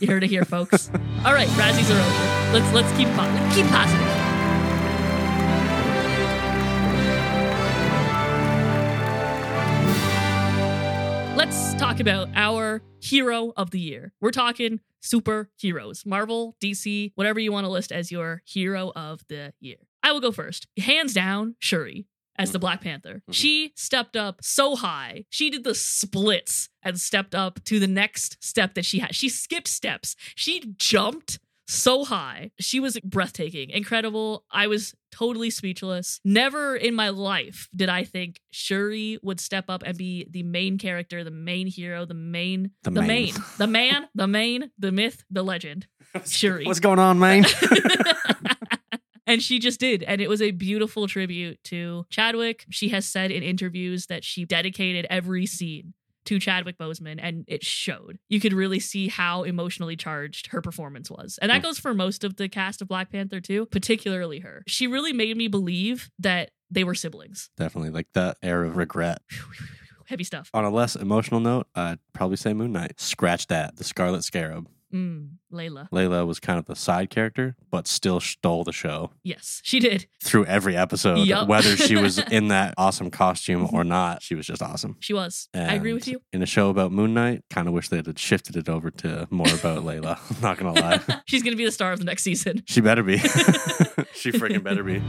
You 0.00 0.06
heard 0.08 0.24
it 0.24 0.30
here, 0.30 0.44
folks. 0.44 0.90
All 1.24 1.32
right, 1.34 1.48
Razzies 1.48 1.90
are 1.94 2.00
over. 2.00 2.58
Let's 2.58 2.72
let's 2.74 2.96
keep 2.96 3.08
po- 3.08 3.50
keep 3.54 3.66
positive. 3.66 4.23
Let's 11.36 11.74
talk 11.74 12.00
about 12.00 12.28
our 12.34 12.80
hero 13.00 13.52
of 13.56 13.70
the 13.70 13.80
year. 13.80 14.12
We're 14.20 14.30
talking 14.30 14.80
superheroes. 15.02 16.06
Marvel, 16.06 16.56
DC, 16.62 17.12
whatever 17.16 17.40
you 17.40 17.52
want 17.52 17.64
to 17.66 17.70
list 17.70 17.92
as 17.92 18.10
your 18.12 18.42
hero 18.46 18.92
of 18.94 19.22
the 19.28 19.52
year. 19.60 19.76
I 20.02 20.12
will 20.12 20.20
go 20.20 20.30
first. 20.32 20.66
Hands 20.78 21.12
down, 21.12 21.56
Shuri. 21.58 22.06
as 22.36 22.48
Mm. 22.48 22.52
the 22.54 22.58
Black 22.58 22.80
Panther. 22.80 23.22
Mhm. 23.30 23.32
She 23.34 23.72
stepped 23.76 24.16
up 24.16 24.40
so 24.42 24.74
high. 24.74 25.24
She 25.30 25.50
did 25.50 25.62
the 25.62 25.72
splits 25.72 26.68
and 26.82 26.98
stepped 27.00 27.32
up 27.32 27.62
to 27.66 27.78
the 27.78 27.86
next 27.86 28.42
step 28.42 28.74
that 28.74 28.84
she 28.84 28.98
had. 28.98 29.14
She 29.14 29.28
skipped 29.28 29.68
steps. 29.68 30.16
She 30.34 30.74
jumped 30.76 31.38
so 31.66 32.04
high. 32.04 32.50
She 32.60 32.80
was 32.80 32.98
breathtaking, 33.00 33.70
incredible. 33.70 34.44
I 34.50 34.66
was 34.66 34.94
totally 35.10 35.50
speechless. 35.50 36.20
Never 36.24 36.76
in 36.76 36.94
my 36.94 37.08
life 37.10 37.68
did 37.74 37.88
I 37.88 38.04
think 38.04 38.40
Shuri 38.50 39.18
would 39.22 39.40
step 39.40 39.66
up 39.68 39.82
and 39.84 39.96
be 39.96 40.26
the 40.30 40.42
main 40.42 40.78
character, 40.78 41.24
the 41.24 41.30
main 41.30 41.66
hero, 41.66 42.04
the 42.04 42.14
main, 42.14 42.70
The 42.82 42.90
the, 42.90 43.00
main. 43.02 43.08
main, 43.08 43.34
the 43.58 43.66
man, 43.66 44.08
the 44.14 44.26
main, 44.26 44.70
the 44.78 44.92
myth, 44.92 45.24
the 45.30 45.42
legend. 45.42 45.86
Shuri. 46.26 46.64
What's 46.66 46.80
going 46.80 46.98
on, 46.98 47.18
man? 47.18 47.44
and 49.26 49.42
she 49.42 49.58
just 49.58 49.80
did. 49.80 50.02
And 50.02 50.20
it 50.20 50.28
was 50.28 50.42
a 50.42 50.50
beautiful 50.50 51.06
tribute 51.08 51.62
to 51.64 52.06
Chadwick. 52.10 52.66
She 52.70 52.90
has 52.90 53.06
said 53.06 53.30
in 53.30 53.42
interviews 53.42 54.06
that 54.06 54.24
she 54.24 54.44
dedicated 54.44 55.06
every 55.08 55.46
scene 55.46 55.94
to 56.26 56.38
Chadwick 56.38 56.78
Boseman, 56.78 57.18
and 57.20 57.44
it 57.46 57.64
showed. 57.64 58.18
You 58.28 58.40
could 58.40 58.52
really 58.52 58.80
see 58.80 59.08
how 59.08 59.42
emotionally 59.42 59.96
charged 59.96 60.48
her 60.48 60.60
performance 60.60 61.10
was. 61.10 61.38
And 61.40 61.50
that 61.50 61.62
goes 61.62 61.78
for 61.78 61.94
most 61.94 62.24
of 62.24 62.36
the 62.36 62.48
cast 62.48 62.82
of 62.82 62.88
Black 62.88 63.10
Panther, 63.10 63.40
too, 63.40 63.66
particularly 63.66 64.40
her. 64.40 64.62
She 64.66 64.86
really 64.86 65.12
made 65.12 65.36
me 65.36 65.48
believe 65.48 66.10
that 66.18 66.50
they 66.70 66.84
were 66.84 66.94
siblings. 66.94 67.50
Definitely 67.56 67.90
like 67.90 68.08
that 68.14 68.36
air 68.42 68.64
of 68.64 68.76
regret. 68.76 69.22
Heavy 70.06 70.24
stuff. 70.24 70.50
On 70.52 70.64
a 70.64 70.70
less 70.70 70.96
emotional 70.96 71.40
note, 71.40 71.66
I'd 71.74 71.98
probably 72.12 72.36
say 72.36 72.52
Moon 72.52 72.72
Knight. 72.72 73.00
Scratch 73.00 73.46
that. 73.46 73.76
The 73.76 73.84
Scarlet 73.84 74.24
Scarab. 74.24 74.68
Mm, 74.94 75.30
Layla. 75.52 75.88
Layla 75.90 76.24
was 76.26 76.38
kind 76.38 76.58
of 76.58 76.66
the 76.66 76.76
side 76.76 77.10
character, 77.10 77.56
but 77.70 77.88
still 77.88 78.20
stole 78.20 78.62
the 78.62 78.72
show 78.72 79.10
Yes, 79.24 79.60
she 79.64 79.80
did. 79.80 80.06
through 80.22 80.44
every 80.46 80.76
episode. 80.76 81.18
Yup. 81.26 81.48
Whether 81.48 81.76
she 81.76 81.96
was 81.96 82.18
in 82.30 82.48
that 82.48 82.74
awesome 82.78 83.10
costume 83.10 83.68
or 83.72 83.82
not, 83.96 84.22
she 84.22 84.34
was 84.34 84.46
just 84.46 84.62
awesome. 84.62 84.96
She 85.00 85.12
was. 85.12 85.48
I 85.54 85.74
agree 85.74 85.92
with 85.94 86.06
you. 86.06 86.20
In 86.32 86.42
a 86.42 86.46
show 86.46 86.70
about 86.70 86.92
Moon 86.92 87.12
Knight, 87.12 87.42
kind 87.50 87.66
of 87.66 87.74
wish 87.74 87.88
they 87.88 87.96
had 87.96 88.18
shifted 88.18 88.56
it 88.56 88.68
over 88.68 88.90
to 88.92 89.26
more 89.30 89.48
about 89.52 89.82
Layla. 89.84 90.18
I'm 90.36 90.40
not 90.40 90.58
gonna 90.58 90.72
lie. 90.80 91.00
She's 91.26 91.42
going 91.42 91.52
to 91.52 91.58
be 91.58 91.64
the 91.64 91.72
star 91.72 91.92
of 91.92 91.98
the 91.98 92.04
next 92.04 92.22
season. 92.22 92.62
She 92.66 92.80
better 92.80 93.02
be. 93.02 93.18
she 93.18 94.30
freaking 94.32 94.62
better 94.62 94.84
be. 94.84 95.02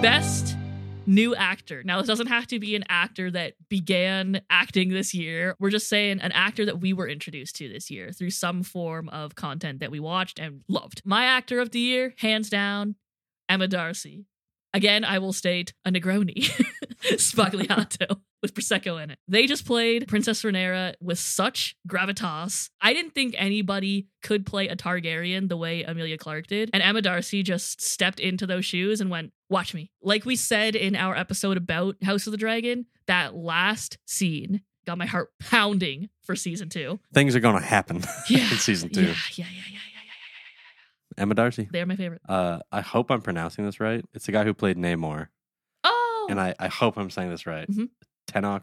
Best 0.00 0.56
new 1.06 1.34
actor. 1.34 1.82
Now, 1.82 1.98
this 1.98 2.06
doesn't 2.06 2.28
have 2.28 2.46
to 2.48 2.60
be 2.60 2.76
an 2.76 2.84
actor 2.88 3.32
that 3.32 3.54
began 3.68 4.42
acting 4.48 4.90
this 4.90 5.12
year. 5.12 5.56
We're 5.58 5.70
just 5.70 5.88
saying 5.88 6.20
an 6.20 6.30
actor 6.30 6.64
that 6.66 6.80
we 6.80 6.92
were 6.92 7.08
introduced 7.08 7.56
to 7.56 7.68
this 7.68 7.90
year 7.90 8.12
through 8.12 8.30
some 8.30 8.62
form 8.62 9.08
of 9.08 9.34
content 9.34 9.80
that 9.80 9.90
we 9.90 9.98
watched 9.98 10.38
and 10.38 10.60
loved. 10.68 11.02
My 11.04 11.24
actor 11.24 11.58
of 11.58 11.72
the 11.72 11.80
year, 11.80 12.14
hands 12.18 12.48
down, 12.48 12.94
Emma 13.48 13.66
Darcy. 13.66 14.26
Again, 14.74 15.04
I 15.04 15.18
will 15.18 15.32
state 15.32 15.72
a 15.84 15.90
Negroni, 15.90 16.50
Sbagliato 17.12 18.20
with 18.42 18.54
Prosecco 18.54 19.02
in 19.02 19.10
it. 19.10 19.18
They 19.26 19.46
just 19.46 19.64
played 19.66 20.06
Princess 20.08 20.42
Rhaenyra 20.42 20.94
with 21.00 21.18
such 21.18 21.76
gravitas. 21.88 22.70
I 22.80 22.92
didn't 22.92 23.14
think 23.14 23.34
anybody 23.38 24.08
could 24.22 24.46
play 24.46 24.68
a 24.68 24.76
Targaryen 24.76 25.48
the 25.48 25.56
way 25.56 25.82
Emilia 25.82 26.18
Clarke 26.18 26.46
did. 26.46 26.70
And 26.72 26.82
Emma 26.82 27.02
Darcy 27.02 27.42
just 27.42 27.80
stepped 27.80 28.20
into 28.20 28.46
those 28.46 28.64
shoes 28.64 29.00
and 29.00 29.10
went, 29.10 29.32
Watch 29.50 29.72
me. 29.72 29.90
Like 30.02 30.26
we 30.26 30.36
said 30.36 30.76
in 30.76 30.94
our 30.94 31.16
episode 31.16 31.56
about 31.56 31.96
House 32.02 32.26
of 32.26 32.32
the 32.32 32.36
Dragon, 32.36 32.84
that 33.06 33.34
last 33.34 33.96
scene 34.06 34.60
got 34.86 34.98
my 34.98 35.06
heart 35.06 35.30
pounding 35.40 36.10
for 36.22 36.36
season 36.36 36.68
two. 36.68 37.00
Things 37.14 37.34
are 37.34 37.40
gonna 37.40 37.62
happen 37.62 38.02
Yeah. 38.28 38.40
in 38.50 38.58
season 38.58 38.90
two. 38.90 39.02
Yeah, 39.04 39.14
yeah, 39.36 39.46
yeah, 39.50 39.62
yeah. 39.72 39.78
Emma 41.18 41.34
Darcy. 41.34 41.68
They're 41.70 41.86
my 41.86 41.96
favorite. 41.96 42.22
Uh, 42.28 42.60
I 42.72 42.80
hope 42.80 43.10
I'm 43.10 43.20
pronouncing 43.22 43.64
this 43.64 43.80
right. 43.80 44.04
It's 44.14 44.26
the 44.26 44.32
guy 44.32 44.44
who 44.44 44.54
played 44.54 44.76
Namor, 44.76 45.28
Oh, 45.84 46.26
and 46.30 46.40
I, 46.40 46.54
I 46.58 46.68
hope 46.68 46.96
I'm 46.96 47.10
saying 47.10 47.30
this 47.30 47.46
right. 47.46 47.68
Mhm. 47.70 47.88
Tenoch 48.30 48.62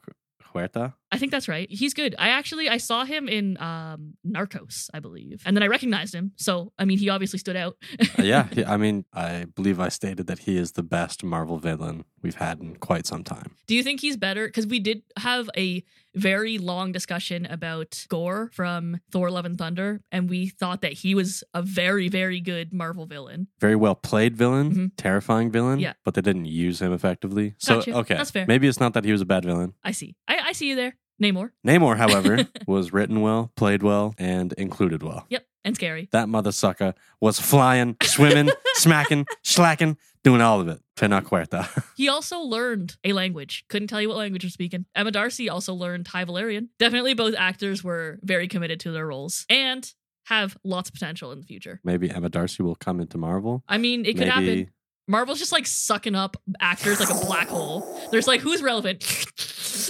Huerta. 0.53 0.93
I 1.11 1.17
think 1.17 1.31
that's 1.31 1.47
right. 1.47 1.67
He's 1.71 1.93
good. 1.93 2.15
I 2.19 2.29
actually 2.29 2.67
I 2.67 2.77
saw 2.77 3.05
him 3.05 3.27
in 3.29 3.57
um 3.61 4.15
Narcos, 4.27 4.89
I 4.93 4.99
believe. 4.99 5.41
And 5.45 5.55
then 5.55 5.63
I 5.63 5.67
recognized 5.67 6.13
him. 6.13 6.31
So, 6.35 6.73
I 6.79 6.85
mean, 6.85 6.97
he 6.97 7.09
obviously 7.09 7.39
stood 7.39 7.55
out. 7.55 7.77
Uh, 7.99 8.23
yeah, 8.23 8.47
I 8.67 8.77
mean, 8.77 9.05
I 9.13 9.45
believe 9.55 9.79
I 9.79 9.89
stated 9.89 10.27
that 10.27 10.39
he 10.39 10.57
is 10.57 10.73
the 10.73 10.83
best 10.83 11.23
Marvel 11.23 11.57
villain 11.57 12.03
we've 12.21 12.35
had 12.35 12.59
in 12.59 12.75
quite 12.77 13.05
some 13.05 13.23
time. 13.23 13.55
Do 13.67 13.75
you 13.75 13.83
think 13.83 14.01
he's 14.01 14.17
better? 14.17 14.47
Because 14.47 14.65
we 14.67 14.79
did 14.79 15.03
have 15.17 15.49
a 15.55 15.83
very 16.15 16.57
long 16.57 16.91
discussion 16.93 17.45
about 17.45 18.05
Gorr 18.09 18.49
from 18.53 18.99
Thor 19.11 19.29
Love 19.29 19.45
and 19.45 19.57
Thunder, 19.57 19.99
and 20.13 20.29
we 20.29 20.47
thought 20.47 20.81
that 20.81 20.93
he 20.93 21.13
was 21.13 21.43
a 21.53 21.61
very, 21.61 22.07
very 22.07 22.39
good 22.39 22.71
Marvel 22.73 23.05
villain. 23.05 23.47
Very 23.59 23.75
well 23.75 23.95
played 23.95 24.35
villain, 24.37 24.73
Mhm. 24.73 24.91
terrifying 24.97 25.51
villain. 25.51 25.79
Yeah. 25.79 25.93
but 26.05 26.13
they 26.13 26.21
didn't 26.21 26.45
use 26.45 26.81
him 26.81 26.93
effectively. 26.93 27.53
So 27.57 27.75
Gotcha. 27.77 27.93
okay, 27.97 28.15
That's 28.15 28.31
fair. 28.31 28.45
Maybe 28.47 28.67
it's 28.67 28.79
not 28.79 28.93
that 28.93 29.03
he 29.03 29.11
was 29.11 29.21
a 29.21 29.25
bad 29.25 29.43
villain. 29.43 29.73
I 29.83 29.91
see. 29.91 30.15
I, 30.27 30.37
I 30.44 30.44
see 30.55 30.69
you 30.69 30.75
there. 30.75 30.95
Namor. 31.21 31.51
Namor, 31.65 31.97
however, 31.97 32.47
was 32.67 32.91
written 32.91 33.21
well, 33.21 33.51
played 33.55 33.83
well, 33.83 34.13
and 34.17 34.53
included 34.53 35.01
well. 35.01 35.25
Yep. 35.29 35.45
And 35.63 35.75
scary. 35.75 36.09
That 36.11 36.29
mother 36.29 36.51
sucker 36.51 36.93
was 37.19 37.39
flying, 37.39 37.95
swimming, 38.03 38.51
smacking, 38.75 39.25
slacking, 39.43 39.97
doing 40.23 40.41
all 40.41 40.61
of 40.61 40.67
it. 40.67 40.79
Tenoch 40.95 41.25
Huerta. 41.25 41.67
He 41.95 42.07
also 42.07 42.39
learned 42.39 42.97
a 43.03 43.13
language. 43.13 43.65
Couldn't 43.67 43.87
tell 43.87 44.01
you 44.01 44.09
what 44.09 44.17
language 44.17 44.43
he 44.43 44.47
was 44.47 44.53
speaking. 44.53 44.85
Emma 44.93 45.11
Darcy 45.11 45.49
also 45.49 45.73
learned 45.73 46.07
High 46.07 46.25
Valyrian. 46.25 46.67
Definitely 46.77 47.15
both 47.15 47.33
actors 47.37 47.83
were 47.83 48.19
very 48.21 48.47
committed 48.47 48.79
to 48.81 48.91
their 48.91 49.07
roles 49.07 49.45
and 49.49 49.91
have 50.25 50.57
lots 50.63 50.89
of 50.89 50.93
potential 50.93 51.31
in 51.31 51.39
the 51.39 51.45
future. 51.45 51.79
Maybe 51.83 52.09
Emma 52.09 52.29
Darcy 52.29 52.63
will 52.63 52.75
come 52.75 52.99
into 52.99 53.17
Marvel. 53.17 53.63
I 53.67 53.77
mean, 53.77 54.05
it 54.05 54.17
could 54.17 54.27
Maybe 54.27 54.29
happen. 54.29 54.71
Marvel's 55.07 55.39
just 55.39 55.51
like 55.51 55.67
sucking 55.67 56.15
up 56.15 56.35
actors 56.59 56.99
like 56.99 57.09
a 57.09 57.25
black 57.25 57.47
hole. 57.47 57.85
There's 58.11 58.27
like, 58.27 58.41
who's 58.41 58.61
relevant? 58.63 59.03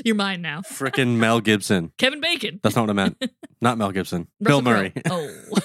You're 0.06 0.16
mine 0.16 0.42
now. 0.42 0.60
frickin' 0.62 1.16
Mel 1.18 1.40
Gibson. 1.40 1.92
Kevin 1.98 2.20
Bacon. 2.20 2.60
That's 2.62 2.76
not 2.76 2.82
what 2.84 2.90
I 2.90 2.94
meant. 2.94 3.24
Not 3.62 3.78
Mel 3.78 3.92
Gibson. 3.92 4.28
Russell 4.42 4.62
Bill 4.62 4.74
Murray. 4.74 4.90
Crowe. 5.08 5.30
Oh. 5.54 5.58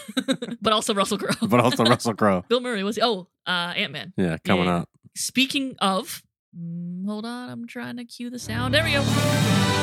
but 0.62 0.72
also 0.72 0.94
Russell 0.94 1.18
Crowe. 1.18 1.46
but 1.48 1.58
also 1.60 1.84
Russell 1.84 2.14
Crowe. 2.14 2.44
Bill 2.48 2.60
Murray 2.60 2.84
was, 2.84 2.98
oh, 3.02 3.26
uh, 3.46 3.72
Ant 3.76 3.92
Man. 3.92 4.12
Yeah, 4.16 4.36
coming 4.44 4.66
Yeah. 4.66 4.76
up. 4.78 4.88
Speaking 5.16 5.74
of, 5.80 6.22
mm, 6.56 7.04
hold 7.06 7.26
on, 7.26 7.50
I'm 7.50 7.66
trying 7.66 7.96
to 7.96 8.04
cue 8.04 8.30
the 8.30 8.38
sound. 8.38 8.72
There 8.72 8.84
we 8.84 8.92
go. 8.92 9.79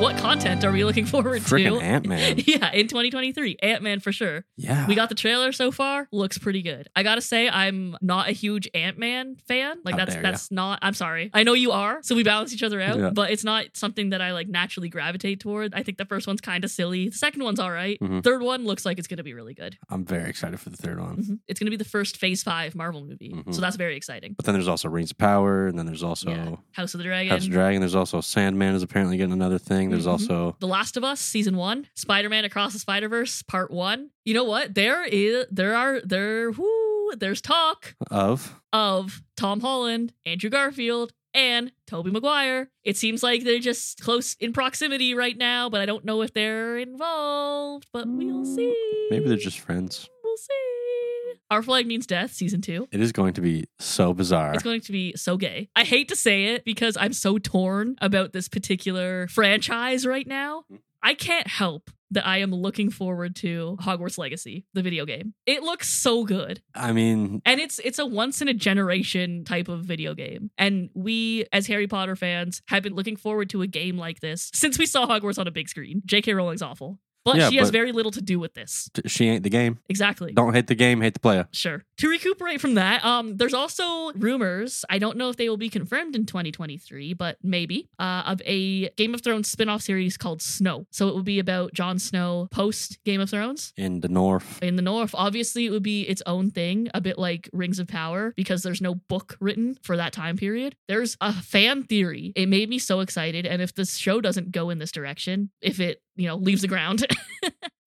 What 0.00 0.16
content 0.18 0.64
are 0.64 0.72
we 0.72 0.84
looking 0.84 1.06
forward 1.06 1.40
Frickin' 1.42 1.78
to? 1.78 1.80
Ant 1.80 2.06
Man. 2.06 2.34
yeah, 2.46 2.70
in 2.72 2.88
2023, 2.88 3.56
Ant 3.62 3.82
Man 3.82 4.00
for 4.00 4.12
sure. 4.12 4.44
Yeah. 4.56 4.86
We 4.86 4.94
got 4.94 5.08
the 5.08 5.14
trailer 5.14 5.50
so 5.52 5.70
far. 5.70 6.08
Looks 6.12 6.36
pretty 6.36 6.62
good. 6.62 6.88
I 6.96 7.02
gotta 7.04 7.20
say, 7.22 7.48
I'm 7.48 7.96
not 8.02 8.28
a 8.28 8.32
huge 8.32 8.68
Ant 8.74 8.98
Man 8.98 9.36
fan. 9.48 9.78
Like 9.84 9.92
How 9.94 10.04
that's 10.04 10.16
ya. 10.16 10.22
that's 10.22 10.50
not. 10.50 10.80
I'm 10.82 10.92
sorry. 10.94 11.30
I 11.32 11.42
know 11.44 11.54
you 11.54 11.70
are, 11.70 12.02
so 12.02 12.14
we 12.16 12.22
balance 12.22 12.52
each 12.52 12.62
other 12.62 12.80
out. 12.82 12.98
Yeah. 12.98 13.10
But 13.10 13.30
it's 13.30 13.44
not 13.44 13.66
something 13.74 14.10
that 14.10 14.20
I 14.20 14.32
like 14.32 14.48
naturally 14.48 14.88
gravitate 14.88 15.40
toward. 15.40 15.72
I 15.74 15.82
think 15.82 15.96
the 15.96 16.04
first 16.04 16.26
one's 16.26 16.40
kind 16.40 16.64
of 16.64 16.70
silly. 16.70 17.08
The 17.08 17.16
second 17.16 17.42
one's 17.44 17.60
all 17.60 17.70
right. 17.72 17.98
Mhm. 18.00 18.22
Third 18.22 18.42
one 18.42 18.64
looks 18.66 18.84
like 18.84 18.98
it's 18.98 19.08
gonna 19.08 19.22
be 19.22 19.32
really 19.32 19.54
good. 19.54 19.78
I'm 19.88 20.04
very 20.04 20.28
excited 20.28 20.58
for 20.60 20.70
the 20.70 20.76
third 20.76 21.00
one. 21.00 21.16
Mhm. 21.16 21.38
It's 21.48 21.58
gonna 21.60 21.70
be 21.70 21.76
the 21.78 21.84
first 21.84 22.16
Phase 22.18 22.42
Five 22.42 22.74
Marvel 22.74 23.04
movie, 23.06 23.32
Mhm. 23.32 23.54
so 23.54 23.60
that's 23.60 23.76
very 23.76 23.96
exciting. 23.96 24.34
But 24.36 24.44
then 24.44 24.54
there's 24.54 24.68
also 24.68 24.88
Rings 24.88 25.12
of 25.12 25.18
Power, 25.18 25.66
and 25.68 25.78
then 25.78 25.86
there's 25.86 26.02
also 26.02 26.30
yeah. 26.30 26.56
House 26.72 26.92
of 26.94 26.98
the 26.98 27.04
Dragon. 27.04 27.30
House 27.30 27.44
of 27.46 27.52
Dragon. 27.52 27.80
There's 27.80 27.94
also 27.94 28.20
Sandman 28.20 28.74
is 28.74 28.82
apparently 28.82 29.16
getting 29.16 29.32
another 29.32 29.58
thing. 29.58 29.83
There's 29.90 30.06
Mhm. 30.06 30.10
also 30.10 30.56
The 30.60 30.66
Last 30.66 30.96
of 30.96 31.04
Us 31.04 31.20
season 31.20 31.56
one, 31.56 31.86
Spider 31.94 32.28
Man 32.28 32.44
Across 32.44 32.72
the 32.72 32.78
Spider 32.78 33.08
Verse 33.08 33.42
part 33.42 33.70
one. 33.70 34.10
You 34.24 34.34
know 34.34 34.44
what? 34.44 34.74
There 34.74 35.04
is 35.04 35.46
there 35.50 35.74
are 35.76 36.00
there 36.00 36.50
whoo 36.50 37.12
there's 37.16 37.40
talk 37.40 37.94
of 38.10 38.54
of 38.72 39.22
Tom 39.36 39.60
Holland, 39.60 40.12
Andrew 40.26 40.50
Garfield, 40.50 41.12
and 41.32 41.72
Tobey 41.86 42.10
Maguire. 42.10 42.70
It 42.84 42.96
seems 42.96 43.22
like 43.22 43.44
they're 43.44 43.58
just 43.58 44.00
close 44.00 44.34
in 44.40 44.52
proximity 44.52 45.14
right 45.14 45.36
now, 45.36 45.68
but 45.68 45.80
I 45.80 45.86
don't 45.86 46.04
know 46.04 46.22
if 46.22 46.32
they're 46.32 46.78
involved. 46.78 47.86
But 47.92 48.06
we'll 48.08 48.44
see. 48.44 48.74
maybe 49.10 49.26
they're 49.28 49.36
just 49.36 49.58
friends. 49.60 50.08
We'll 50.22 50.36
see. 50.36 51.03
Our 51.50 51.62
Flag 51.62 51.86
Means 51.86 52.06
Death, 52.06 52.32
season 52.32 52.60
two. 52.60 52.88
It 52.92 53.00
is 53.00 53.12
going 53.12 53.34
to 53.34 53.40
be 53.40 53.64
so 53.78 54.14
bizarre. 54.14 54.54
It's 54.54 54.62
going 54.62 54.80
to 54.82 54.92
be 54.92 55.14
so 55.16 55.36
gay. 55.36 55.68
I 55.76 55.84
hate 55.84 56.08
to 56.08 56.16
say 56.16 56.46
it 56.46 56.64
because 56.64 56.96
I'm 56.98 57.12
so 57.12 57.38
torn 57.38 57.96
about 58.00 58.32
this 58.32 58.48
particular 58.48 59.28
franchise 59.28 60.06
right 60.06 60.26
now. 60.26 60.64
Mm. 60.72 60.78
I 61.02 61.12
can't 61.12 61.46
help 61.46 61.90
that 62.14 62.26
I 62.26 62.38
am 62.38 62.52
looking 62.52 62.90
forward 62.90 63.36
to 63.36 63.76
Hogwarts 63.82 64.16
Legacy, 64.16 64.64
the 64.72 64.82
video 64.82 65.04
game. 65.04 65.34
It 65.46 65.62
looks 65.62 65.88
so 65.88 66.24
good. 66.24 66.62
I 66.74 66.92
mean, 66.92 67.42
And 67.44 67.60
it's 67.60 67.78
it's 67.80 67.98
a 67.98 68.06
once 68.06 68.40
in 68.40 68.48
a 68.48 68.54
generation 68.54 69.44
type 69.44 69.68
of 69.68 69.84
video 69.84 70.14
game. 70.14 70.50
And 70.56 70.90
we 70.94 71.44
as 71.52 71.66
Harry 71.66 71.86
Potter 71.86 72.16
fans 72.16 72.62
have 72.68 72.82
been 72.82 72.94
looking 72.94 73.16
forward 73.16 73.50
to 73.50 73.62
a 73.62 73.66
game 73.66 73.98
like 73.98 74.20
this 74.20 74.50
since 74.54 74.78
we 74.78 74.86
saw 74.86 75.06
Hogwarts 75.06 75.38
on 75.38 75.46
a 75.46 75.50
big 75.50 75.68
screen. 75.68 76.02
JK 76.06 76.34
Rowling's 76.34 76.62
awful. 76.62 76.98
But 77.24 77.36
Yeah, 77.36 77.50
she 77.50 77.56
has 77.56 77.68
but- 77.68 77.72
very 77.72 77.92
little 77.92 78.12
to 78.12 78.22
do 78.22 78.38
with 78.38 78.54
this. 78.54 78.90
She 79.06 79.28
ain't 79.28 79.42
the 79.42 79.50
game. 79.50 79.78
Exactly. 79.88 80.32
Don't 80.32 80.54
hate 80.54 80.66
the 80.66 80.74
game, 80.74 81.00
hate 81.00 81.14
the 81.14 81.20
player. 81.20 81.48
Sure. 81.52 81.84
To 81.98 82.08
recuperate 82.08 82.60
from 82.60 82.74
that, 82.74 83.04
um, 83.04 83.36
there's 83.36 83.54
also 83.54 84.12
rumors. 84.12 84.84
I 84.90 84.98
don't 84.98 85.16
know 85.16 85.28
if 85.30 85.36
they 85.36 85.48
will 85.48 85.56
be 85.56 85.68
confirmed 85.70 86.16
in 86.16 86.26
2023, 86.26 87.14
but 87.14 87.38
maybe 87.42 87.88
uh, 87.98 88.22
of 88.26 88.42
a 88.44 88.88
Game 88.90 89.14
of 89.14 89.22
Thrones 89.22 89.48
spin-off 89.50 89.82
series 89.82 90.16
called 90.16 90.42
Snow. 90.42 90.86
So 90.90 91.08
it 91.08 91.14
will 91.14 91.22
be 91.22 91.38
about 91.38 91.72
Jon 91.72 91.98
Snow 91.98 92.48
post 92.50 92.98
Game 93.04 93.20
of 93.20 93.30
Thrones 93.30 93.72
In 93.76 94.00
the 94.00 94.08
north. 94.08 94.62
in 94.62 94.76
the 94.76 94.82
North. 94.82 95.14
Obviously, 95.14 95.66
it 95.66 95.70
would 95.70 95.82
be 95.82 96.02
its 96.02 96.22
own 96.26 96.50
thing, 96.50 96.88
a 96.94 97.00
bit 97.00 97.18
like 97.18 97.48
Rings 97.52 97.78
of 97.78 97.86
Power, 97.88 98.32
because 98.36 98.62
there's 98.62 98.80
no 98.80 98.94
book 98.94 99.36
written 99.40 99.76
for 99.82 99.96
that 99.96 100.12
time 100.12 100.36
period. 100.36 100.74
There's 100.88 101.16
a 101.20 101.32
fan 101.32 101.82
theory. 101.84 102.32
It 102.36 102.48
made 102.48 102.68
me 102.68 102.78
so 102.78 103.00
excited, 103.00 103.46
and 103.46 103.62
if 103.62 103.74
this 103.74 103.96
show 103.96 104.20
doesn't 104.20 104.50
go 104.52 104.70
in 104.70 104.78
this 104.78 104.92
direction, 104.92 105.50
if 105.60 105.80
it 105.80 106.00
you 106.16 106.28
know 106.28 106.36
leaves 106.36 106.62
the 106.62 106.68
ground. 106.68 107.06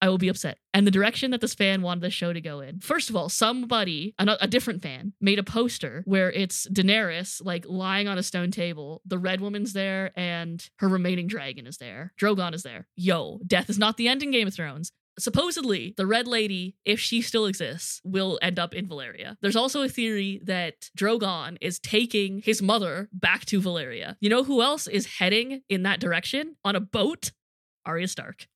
I 0.01 0.09
will 0.09 0.17
be 0.17 0.27
upset. 0.27 0.59
And 0.73 0.85
the 0.85 0.91
direction 0.91 1.31
that 1.31 1.41
this 1.41 1.55
fan 1.55 1.81
wanted 1.81 2.01
the 2.01 2.11
show 2.11 2.31
to 2.31 2.39
go 2.39 2.59
in. 2.59 2.79
First 2.79 3.09
of 3.09 3.15
all, 3.15 3.29
somebody, 3.29 4.13
a, 4.19 4.37
a 4.41 4.47
different 4.47 4.83
fan, 4.83 5.13
made 5.19 5.39
a 5.39 5.43
poster 5.43 6.03
where 6.05 6.31
it's 6.31 6.67
Daenerys 6.67 7.41
like 7.43 7.65
lying 7.67 8.07
on 8.07 8.19
a 8.19 8.23
stone 8.23 8.51
table. 8.51 9.01
The 9.05 9.17
Red 9.17 9.41
Woman's 9.41 9.73
there, 9.73 10.11
and 10.15 10.63
her 10.77 10.87
remaining 10.87 11.27
dragon 11.27 11.65
is 11.65 11.77
there. 11.77 12.13
Drogon 12.21 12.53
is 12.53 12.63
there. 12.63 12.87
Yo, 12.95 13.39
death 13.47 13.69
is 13.69 13.79
not 13.79 13.97
the 13.97 14.07
end 14.07 14.21
in 14.21 14.31
Game 14.31 14.47
of 14.47 14.53
Thrones 14.53 14.91
supposedly 15.19 15.93
the 15.97 16.05
red 16.05 16.27
lady 16.27 16.75
if 16.85 16.99
she 16.99 17.21
still 17.21 17.45
exists 17.45 18.01
will 18.03 18.37
end 18.41 18.59
up 18.59 18.73
in 18.73 18.87
Valyria 18.87 19.35
there's 19.41 19.55
also 19.55 19.81
a 19.81 19.89
theory 19.89 20.39
that 20.43 20.89
drogon 20.97 21.57
is 21.59 21.79
taking 21.79 22.39
his 22.39 22.61
mother 22.61 23.09
back 23.11 23.45
to 23.45 23.59
Valyria 23.59 24.15
you 24.19 24.29
know 24.29 24.43
who 24.43 24.61
else 24.61 24.87
is 24.87 25.17
heading 25.17 25.61
in 25.69 25.83
that 25.83 25.99
direction 25.99 26.55
on 26.63 26.75
a 26.75 26.79
boat 26.79 27.31
arya 27.87 28.07
stark 28.07 28.47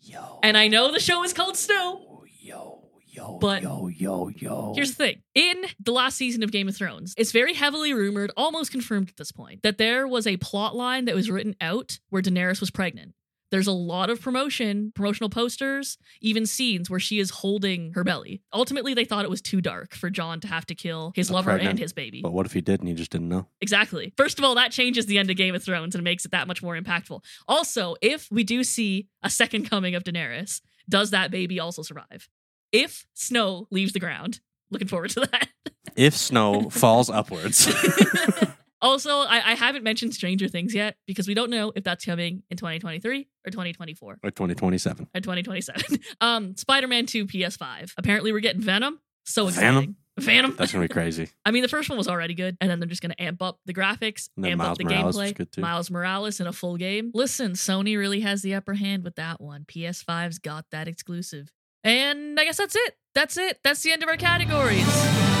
Yo. 0.00 0.38
and 0.42 0.56
i 0.56 0.68
know 0.68 0.92
the 0.92 1.00
show 1.00 1.22
is 1.24 1.32
called 1.32 1.56
snow 1.56 2.10
Yo, 2.40 2.90
yo, 3.06 3.38
But- 3.38 3.62
yo, 3.62 3.86
yo, 3.88 4.28
yo. 4.28 4.74
Here's 4.76 4.90
the 4.90 4.96
thing. 4.96 5.22
In 5.34 5.64
the 5.82 5.92
last 5.92 6.18
season 6.18 6.42
of 6.42 6.52
Game 6.52 6.68
of 6.68 6.76
Thrones, 6.76 7.14
it's 7.16 7.32
very 7.32 7.54
heavily 7.54 7.94
rumored, 7.94 8.30
almost 8.36 8.70
confirmed 8.70 9.08
at 9.08 9.16
this 9.16 9.32
point, 9.32 9.62
that 9.62 9.78
there 9.78 10.06
was 10.06 10.26
a 10.26 10.36
plot 10.36 10.76
line 10.76 11.06
that 11.06 11.14
was 11.14 11.30
written 11.30 11.56
out 11.58 12.00
where 12.10 12.20
Daenerys 12.20 12.60
was 12.60 12.70
pregnant. 12.70 13.14
There's 13.54 13.68
a 13.68 13.72
lot 13.72 14.10
of 14.10 14.20
promotion, 14.20 14.90
promotional 14.96 15.30
posters, 15.30 15.96
even 16.20 16.44
scenes 16.44 16.90
where 16.90 16.98
she 16.98 17.20
is 17.20 17.30
holding 17.30 17.92
her 17.92 18.02
belly. 18.02 18.42
Ultimately, 18.52 18.94
they 18.94 19.04
thought 19.04 19.24
it 19.24 19.30
was 19.30 19.40
too 19.40 19.60
dark 19.60 19.94
for 19.94 20.10
Jon 20.10 20.40
to 20.40 20.48
have 20.48 20.66
to 20.66 20.74
kill 20.74 21.12
his 21.14 21.30
lover 21.30 21.52
pregnant- 21.52 21.70
and 21.70 21.78
his 21.78 21.92
baby. 21.92 22.20
But 22.20 22.32
what 22.32 22.46
if 22.46 22.52
he 22.52 22.60
did 22.60 22.80
and 22.80 22.88
he 22.88 22.96
just 22.96 23.12
didn't 23.12 23.28
know? 23.28 23.46
Exactly. 23.60 24.12
First 24.16 24.40
of 24.40 24.44
all, 24.44 24.56
that 24.56 24.72
changes 24.72 25.06
the 25.06 25.18
end 25.18 25.30
of 25.30 25.36
Game 25.36 25.54
of 25.54 25.62
Thrones 25.62 25.94
and 25.94 26.02
makes 26.02 26.24
it 26.24 26.32
that 26.32 26.48
much 26.48 26.64
more 26.64 26.76
impactful. 26.76 27.22
Also, 27.46 27.94
if 28.02 28.28
we 28.28 28.42
do 28.42 28.64
see 28.64 29.06
a 29.22 29.30
second 29.30 29.70
coming 29.70 29.94
of 29.94 30.02
Daenerys, 30.02 30.60
does 30.88 31.10
that 31.10 31.30
baby 31.30 31.60
also 31.60 31.82
survive? 31.82 32.28
If 32.72 33.06
snow 33.14 33.68
leaves 33.70 33.92
the 33.92 34.00
ground, 34.00 34.40
looking 34.72 34.88
forward 34.88 35.10
to 35.10 35.20
that. 35.20 35.48
If 35.94 36.16
snow 36.16 36.70
falls 36.70 37.08
upwards. 37.08 37.72
also, 38.84 39.20
I, 39.20 39.52
I 39.52 39.54
haven't 39.54 39.82
mentioned 39.82 40.14
Stranger 40.14 40.48
Things 40.48 40.74
yet 40.74 40.96
because 41.06 41.26
we 41.26 41.34
don't 41.34 41.50
know 41.50 41.72
if 41.74 41.84
that's 41.84 42.04
coming 42.04 42.42
in 42.50 42.56
2023 42.56 43.28
or 43.46 43.50
2024 43.50 44.18
or 44.22 44.30
2027. 44.30 45.08
or 45.14 45.20
2027. 45.20 45.98
um, 46.20 46.56
Spider-Man 46.56 47.06
2 47.06 47.26
PS5. 47.26 47.94
Apparently, 47.96 48.32
we're 48.32 48.40
getting 48.40 48.62
Venom. 48.62 49.00
So 49.24 49.48
exciting. 49.48 49.96
Venom. 50.18 50.54
That's 50.56 50.72
going 50.72 50.82
to 50.82 50.88
be 50.88 50.92
crazy. 50.92 51.30
I 51.44 51.50
mean, 51.50 51.62
the 51.62 51.68
first 51.68 51.88
one 51.88 51.98
was 51.98 52.08
already 52.08 52.34
good, 52.34 52.56
and 52.60 52.70
then 52.70 52.78
they're 52.78 52.88
just 52.88 53.02
going 53.02 53.10
to 53.12 53.22
amp 53.22 53.42
up 53.42 53.58
the 53.64 53.74
graphics, 53.74 54.28
amp 54.42 54.58
Miles 54.58 54.70
up 54.72 54.78
the 54.78 54.84
Morales 54.84 55.16
gameplay. 55.16 55.58
Miles 55.58 55.90
Morales 55.90 56.40
in 56.40 56.46
a 56.46 56.52
full 56.52 56.76
game. 56.76 57.10
Listen, 57.14 57.52
Sony 57.52 57.98
really 57.98 58.20
has 58.20 58.42
the 58.42 58.54
upper 58.54 58.74
hand 58.74 59.02
with 59.02 59.16
that 59.16 59.40
one. 59.40 59.64
PS5's 59.64 60.38
got 60.38 60.66
that 60.70 60.88
exclusive. 60.88 61.50
And 61.82 62.38
I 62.38 62.44
guess 62.44 62.58
that's 62.58 62.76
it. 62.76 62.96
That's 63.14 63.36
it. 63.36 63.58
That's 63.64 63.82
the 63.82 63.92
end 63.92 64.02
of 64.02 64.08
our 64.08 64.16
categories. 64.16 65.33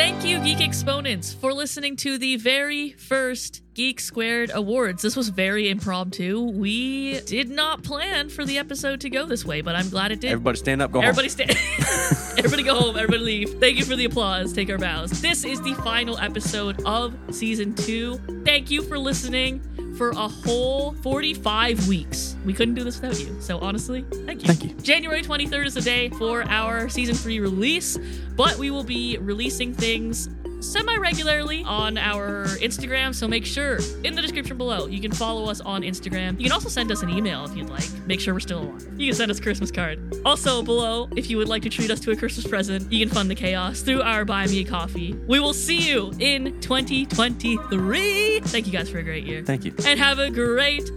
Thank 0.00 0.24
you, 0.24 0.40
Geek 0.40 0.62
Exponents, 0.62 1.34
for 1.34 1.52
listening 1.52 1.94
to 1.96 2.16
the 2.16 2.36
very 2.36 2.92
first 2.92 3.60
Geek 3.74 4.00
Squared 4.00 4.50
Awards. 4.54 5.02
This 5.02 5.14
was 5.14 5.28
very 5.28 5.68
impromptu. 5.68 6.40
We 6.40 7.20
did 7.20 7.50
not 7.50 7.82
plan 7.82 8.30
for 8.30 8.46
the 8.46 8.56
episode 8.56 9.02
to 9.02 9.10
go 9.10 9.26
this 9.26 9.44
way, 9.44 9.60
but 9.60 9.76
I'm 9.76 9.90
glad 9.90 10.10
it 10.10 10.22
did. 10.22 10.32
Everybody 10.32 10.56
stand 10.56 10.80
up, 10.80 10.90
go 10.90 11.00
home. 11.00 11.08
Everybody 11.10 11.28
stay. 11.28 11.44
Everybody 12.38 12.62
go 12.62 12.76
home. 12.76 12.96
Everybody 12.96 13.22
leave. 13.22 13.60
Thank 13.60 13.76
you 13.76 13.84
for 13.84 13.94
the 13.94 14.06
applause. 14.06 14.54
Take 14.54 14.70
our 14.70 14.78
bows. 14.78 15.20
This 15.20 15.44
is 15.44 15.60
the 15.60 15.74
final 15.74 16.16
episode 16.16 16.82
of 16.86 17.14
season 17.30 17.74
two. 17.74 18.39
Thank 18.50 18.68
you 18.68 18.82
for 18.82 18.98
listening 18.98 19.62
for 19.96 20.10
a 20.10 20.26
whole 20.26 20.90
45 21.04 21.86
weeks. 21.86 22.34
We 22.44 22.52
couldn't 22.52 22.74
do 22.74 22.82
this 22.82 23.00
without 23.00 23.20
you. 23.20 23.40
So 23.40 23.60
honestly, 23.60 24.04
thank 24.26 24.42
you. 24.42 24.48
Thank 24.48 24.64
you. 24.64 24.70
January 24.82 25.22
23rd 25.22 25.66
is 25.66 25.74
the 25.74 25.80
day 25.80 26.10
for 26.10 26.42
our 26.42 26.88
season 26.88 27.14
three 27.14 27.38
release, 27.38 27.96
but 28.34 28.56
we 28.56 28.72
will 28.72 28.82
be 28.82 29.18
releasing 29.18 29.72
things 29.72 30.28
semi 30.60 30.96
regularly 30.96 31.64
on 31.64 31.96
our 31.98 32.46
Instagram. 32.58 33.14
So 33.14 33.26
make 33.26 33.46
sure 33.46 33.78
in 34.04 34.14
the 34.14 34.22
description 34.22 34.56
below 34.56 34.86
you 34.86 35.00
can 35.00 35.12
follow 35.12 35.46
us 35.50 35.60
on 35.60 35.82
Instagram. 35.82 36.38
You 36.38 36.44
can 36.44 36.52
also 36.52 36.68
send 36.68 36.90
us 36.92 37.02
an 37.02 37.10
email 37.10 37.44
if 37.44 37.56
you'd 37.56 37.70
like. 37.70 37.88
Make 38.06 38.20
sure 38.20 38.34
we're 38.34 38.40
still 38.40 38.62
alive. 38.62 38.86
You 38.96 39.08
can 39.08 39.16
send 39.16 39.30
us 39.30 39.38
a 39.38 39.42
Christmas 39.42 39.70
card. 39.70 39.98
Also 40.24 40.62
below, 40.62 41.08
if 41.16 41.30
you 41.30 41.36
would 41.38 41.48
like 41.48 41.62
to 41.62 41.68
treat 41.68 41.90
us 41.90 42.00
to 42.00 42.10
a 42.10 42.16
Christmas 42.16 42.46
present, 42.46 42.90
you 42.92 43.04
can 43.06 43.14
fund 43.14 43.30
the 43.30 43.34
chaos 43.34 43.80
through 43.80 44.02
our 44.02 44.24
Buy 44.24 44.46
Me 44.46 44.60
a 44.60 44.64
Coffee. 44.64 45.14
We 45.26 45.40
will 45.40 45.54
see 45.54 45.88
you 45.88 46.12
in 46.18 46.60
2023. 46.60 48.40
Thank 48.40 48.66
you 48.66 48.72
guys 48.72 48.90
for 48.90 48.98
a 48.98 49.02
great 49.02 49.24
year. 49.24 49.42
Thank 49.44 49.64
you. 49.64 49.74
And 49.86 49.98
have 49.98 50.18
a 50.18 50.30
great 50.30 50.90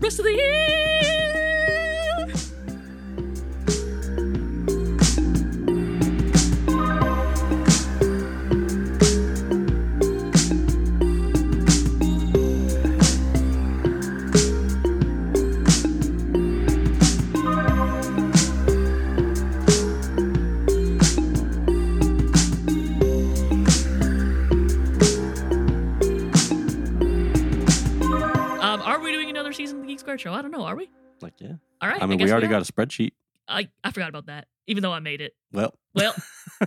rest 0.00 0.18
of 0.18 0.24
the 0.24 0.32
year. 0.32 1.45
I 32.06 32.10
mean, 32.10 32.18
guess 32.18 32.26
we 32.26 32.32
already 32.32 32.46
are. 32.46 32.50
got 32.50 32.68
a 32.68 32.72
spreadsheet. 32.72 33.12
I, 33.48 33.68
I 33.84 33.90
forgot 33.92 34.08
about 34.08 34.26
that, 34.26 34.48
even 34.66 34.82
though 34.82 34.92
I 34.92 35.00
made 35.00 35.20
it. 35.20 35.34
Well, 35.52 35.74
Well, 35.94 36.14